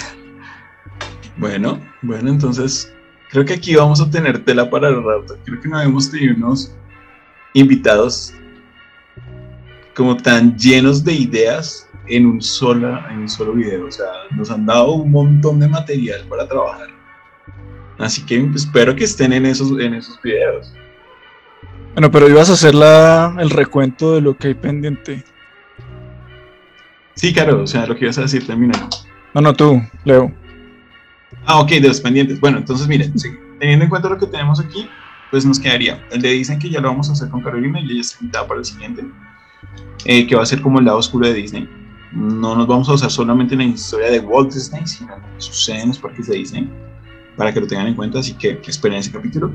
[1.37, 2.93] Bueno, bueno, entonces
[3.31, 5.35] creo que aquí vamos a tener tela para el rato.
[5.43, 6.71] Creo que no hemos tenido unos
[7.53, 8.33] invitados
[9.95, 13.87] como tan llenos de ideas en un, sola, en un solo video.
[13.87, 16.89] O sea, nos han dado un montón de material para trabajar.
[17.99, 20.73] Así que espero que estén en esos, en esos videos.
[21.93, 25.23] Bueno, pero ibas a hacer la, el recuento de lo que hay pendiente.
[27.15, 28.89] Sí, claro, o sea, lo que ibas a decir, termina.
[29.35, 30.31] No, no, tú, Leo.
[31.45, 32.39] Ah, ok, de los pendientes.
[32.39, 33.13] Bueno, entonces miren,
[33.59, 34.89] teniendo en cuenta lo que tenemos aquí,
[35.29, 36.03] pues nos quedaría.
[36.11, 38.47] El de dicen que ya lo vamos a hacer con Carolina y ella está invitada
[38.47, 39.03] para el siguiente.
[40.05, 41.70] Eh, que va a ser como el lado oscuro de Disney.
[42.11, 45.28] No nos vamos a usar solamente en la historia de Walt Disney, sino en lo
[45.36, 46.70] que sucede en los parques de Disney,
[47.38, 49.51] para que lo tengan en cuenta, así que esperen ese capítulo.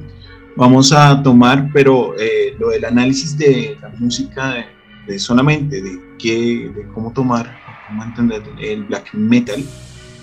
[0.57, 4.65] Vamos a tomar, pero eh, lo del análisis de la música,
[5.07, 7.57] de, solamente de, qué, de cómo tomar,
[7.87, 9.63] cómo entender el black metal,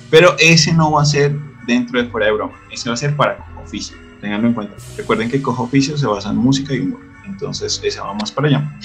[0.09, 3.15] pero ese no va a ser dentro de fuera de broma, ese va a ser
[3.15, 4.75] para Cojo Oficio, tenganlo en cuenta.
[4.97, 8.49] Recuerden que Cojo Oficio se basa en música y humor, entonces ese va más para
[8.49, 8.79] allá.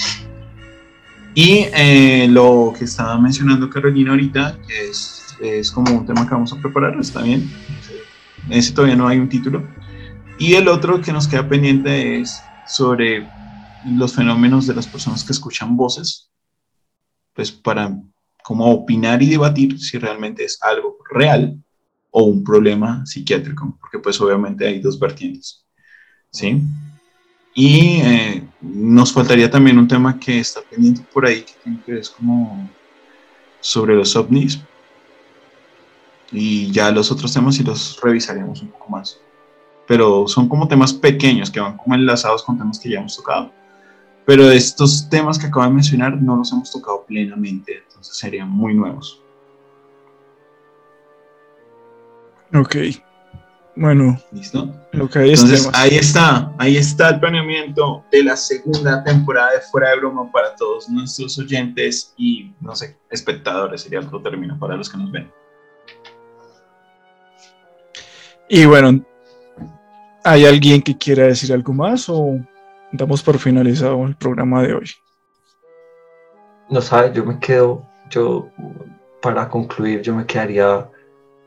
[1.35, 6.35] Y eh, lo que estaba mencionando Carolina ahorita, que es, es, como un tema que
[6.35, 7.49] vamos a preparar, está bien.
[8.49, 9.67] Ese todavía no hay un título.
[10.39, 13.29] Y el otro que nos queda pendiente es sobre
[13.87, 16.31] los fenómenos de las personas que escuchan voces,
[17.35, 17.97] pues para
[18.43, 21.63] como opinar y debatir si realmente es algo real
[22.11, 25.65] o un problema psiquiátrico, porque pues obviamente hay dos vertientes.
[26.31, 26.63] ¿Sí?
[27.55, 31.45] Y eh, nos faltaría también un tema que está pendiente por ahí,
[31.87, 32.69] que es como
[33.61, 34.61] sobre los ovnis.
[36.33, 39.19] Y ya los otros temas sí los revisaremos un poco más.
[39.87, 43.51] Pero son como temas pequeños que van como enlazados con temas que ya hemos tocado.
[44.25, 48.75] Pero estos temas que acabo de mencionar no los hemos tocado plenamente, entonces serían muy
[48.75, 49.21] nuevos.
[52.55, 52.77] Ok.
[53.81, 54.69] Bueno, ¿listo?
[54.93, 59.61] Lo que hay Entonces, ahí está, ahí está el planeamiento de la segunda temporada de
[59.63, 64.77] Fuera de Broma para todos nuestros oyentes y, no sé, espectadores, sería otro término para
[64.77, 65.33] los que nos ven.
[68.51, 69.03] Y bueno,
[70.25, 72.39] ¿hay alguien que quiera decir algo más o
[72.93, 74.91] damos por finalizado el programa de hoy?
[76.71, 78.49] no sabe, yo me quedo, yo
[79.21, 80.89] para concluir, yo me quedaría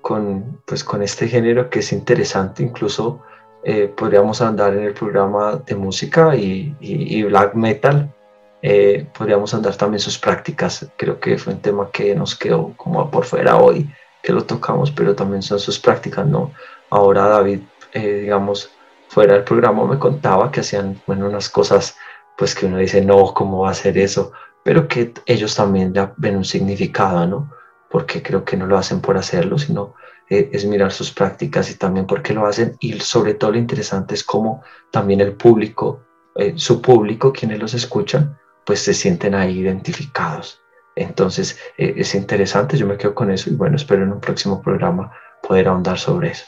[0.03, 3.21] con, pues, con este género que es interesante, incluso
[3.63, 8.13] eh, podríamos andar en el programa de música y, y, black metal,
[8.61, 13.09] eh, podríamos andar también sus prácticas, creo que fue un tema que nos quedó como
[13.09, 13.89] por fuera hoy,
[14.21, 16.51] que lo tocamos, pero también son sus prácticas, ¿no?
[16.89, 17.61] Ahora David,
[17.93, 18.69] eh, digamos,
[19.07, 21.95] fuera del programa me contaba que hacían, bueno, unas cosas,
[22.37, 24.33] pues que uno dice, no, ¿cómo va a ser eso?
[24.63, 27.62] Pero que ellos también ya ven un significado, ¿no?
[27.93, 29.93] Porque creo que no lo hacen por hacerlo, sino
[30.27, 32.75] eh, es mirar sus prácticas y también por qué lo hacen.
[32.79, 36.03] Y sobre todo lo interesante es cómo también el público,
[36.35, 38.35] eh, su público, quienes los escuchan,
[38.65, 40.59] pues se sienten ahí identificados.
[40.95, 44.59] Entonces eh, es interesante, yo me quedo con eso y bueno, espero en un próximo
[44.59, 45.11] programa
[45.47, 46.45] poder ahondar sobre eso.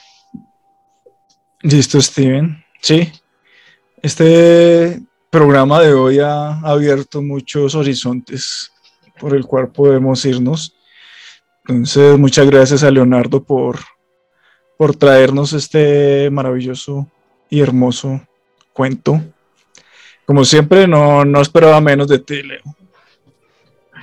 [1.62, 2.58] Listo, Steven.
[2.82, 3.12] Sí,
[4.02, 8.72] este programa de hoy ha abierto muchos horizontes
[9.20, 10.75] por el cual podemos irnos
[11.68, 13.80] entonces, muchas gracias a Leonardo por,
[14.78, 17.08] por traernos este maravilloso
[17.50, 18.22] y hermoso
[18.72, 19.20] cuento.
[20.28, 22.62] Como siempre, no, no esperaba menos de ti, Leo.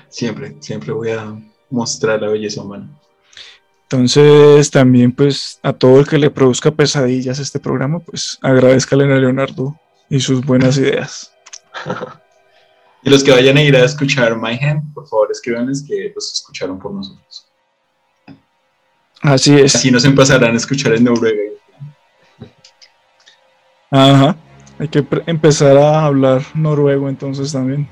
[0.08, 1.40] Siempre, siempre voy a
[1.70, 2.90] mostrar la belleza humana.
[3.84, 9.18] Entonces, también pues a todo el que le produzca pesadillas este programa, pues agradezcale a
[9.18, 9.78] Leonardo
[10.10, 11.32] y sus buenas ideas.
[13.04, 16.32] y los que vayan a ir a escuchar My Hand, por favor escríbanles que los
[16.32, 17.51] escucharon por nosotros.
[19.22, 19.76] Así es.
[19.76, 21.40] Así nos empezarán a escuchar en Noruega.
[23.90, 24.36] Ajá.
[24.78, 27.88] Hay que empezar a hablar noruego entonces también.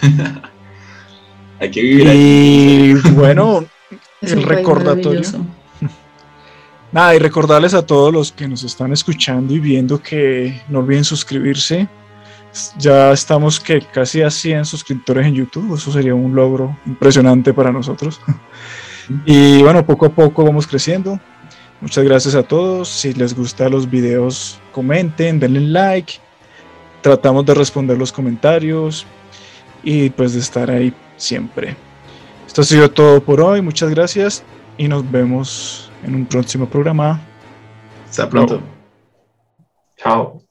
[1.60, 3.64] Hay que vivir Y bueno,
[4.20, 5.22] el recordatorio.
[6.92, 11.04] Nada, y recordarles a todos los que nos están escuchando y viendo que no olviden
[11.04, 11.88] suscribirse.
[12.78, 15.74] Ya estamos que casi a 100 suscriptores en YouTube.
[15.74, 18.20] Eso sería un logro impresionante para nosotros.
[19.24, 21.18] Y bueno, poco a poco vamos creciendo.
[21.80, 22.88] Muchas gracias a todos.
[22.88, 26.14] Si les gustan los videos, comenten, denle like.
[27.00, 29.06] Tratamos de responder los comentarios
[29.82, 31.76] y pues de estar ahí siempre.
[32.46, 33.62] Esto ha sido todo por hoy.
[33.62, 34.42] Muchas gracias
[34.76, 37.20] y nos vemos en un próximo programa.
[38.08, 38.60] Hasta pronto.
[39.96, 40.47] Chao.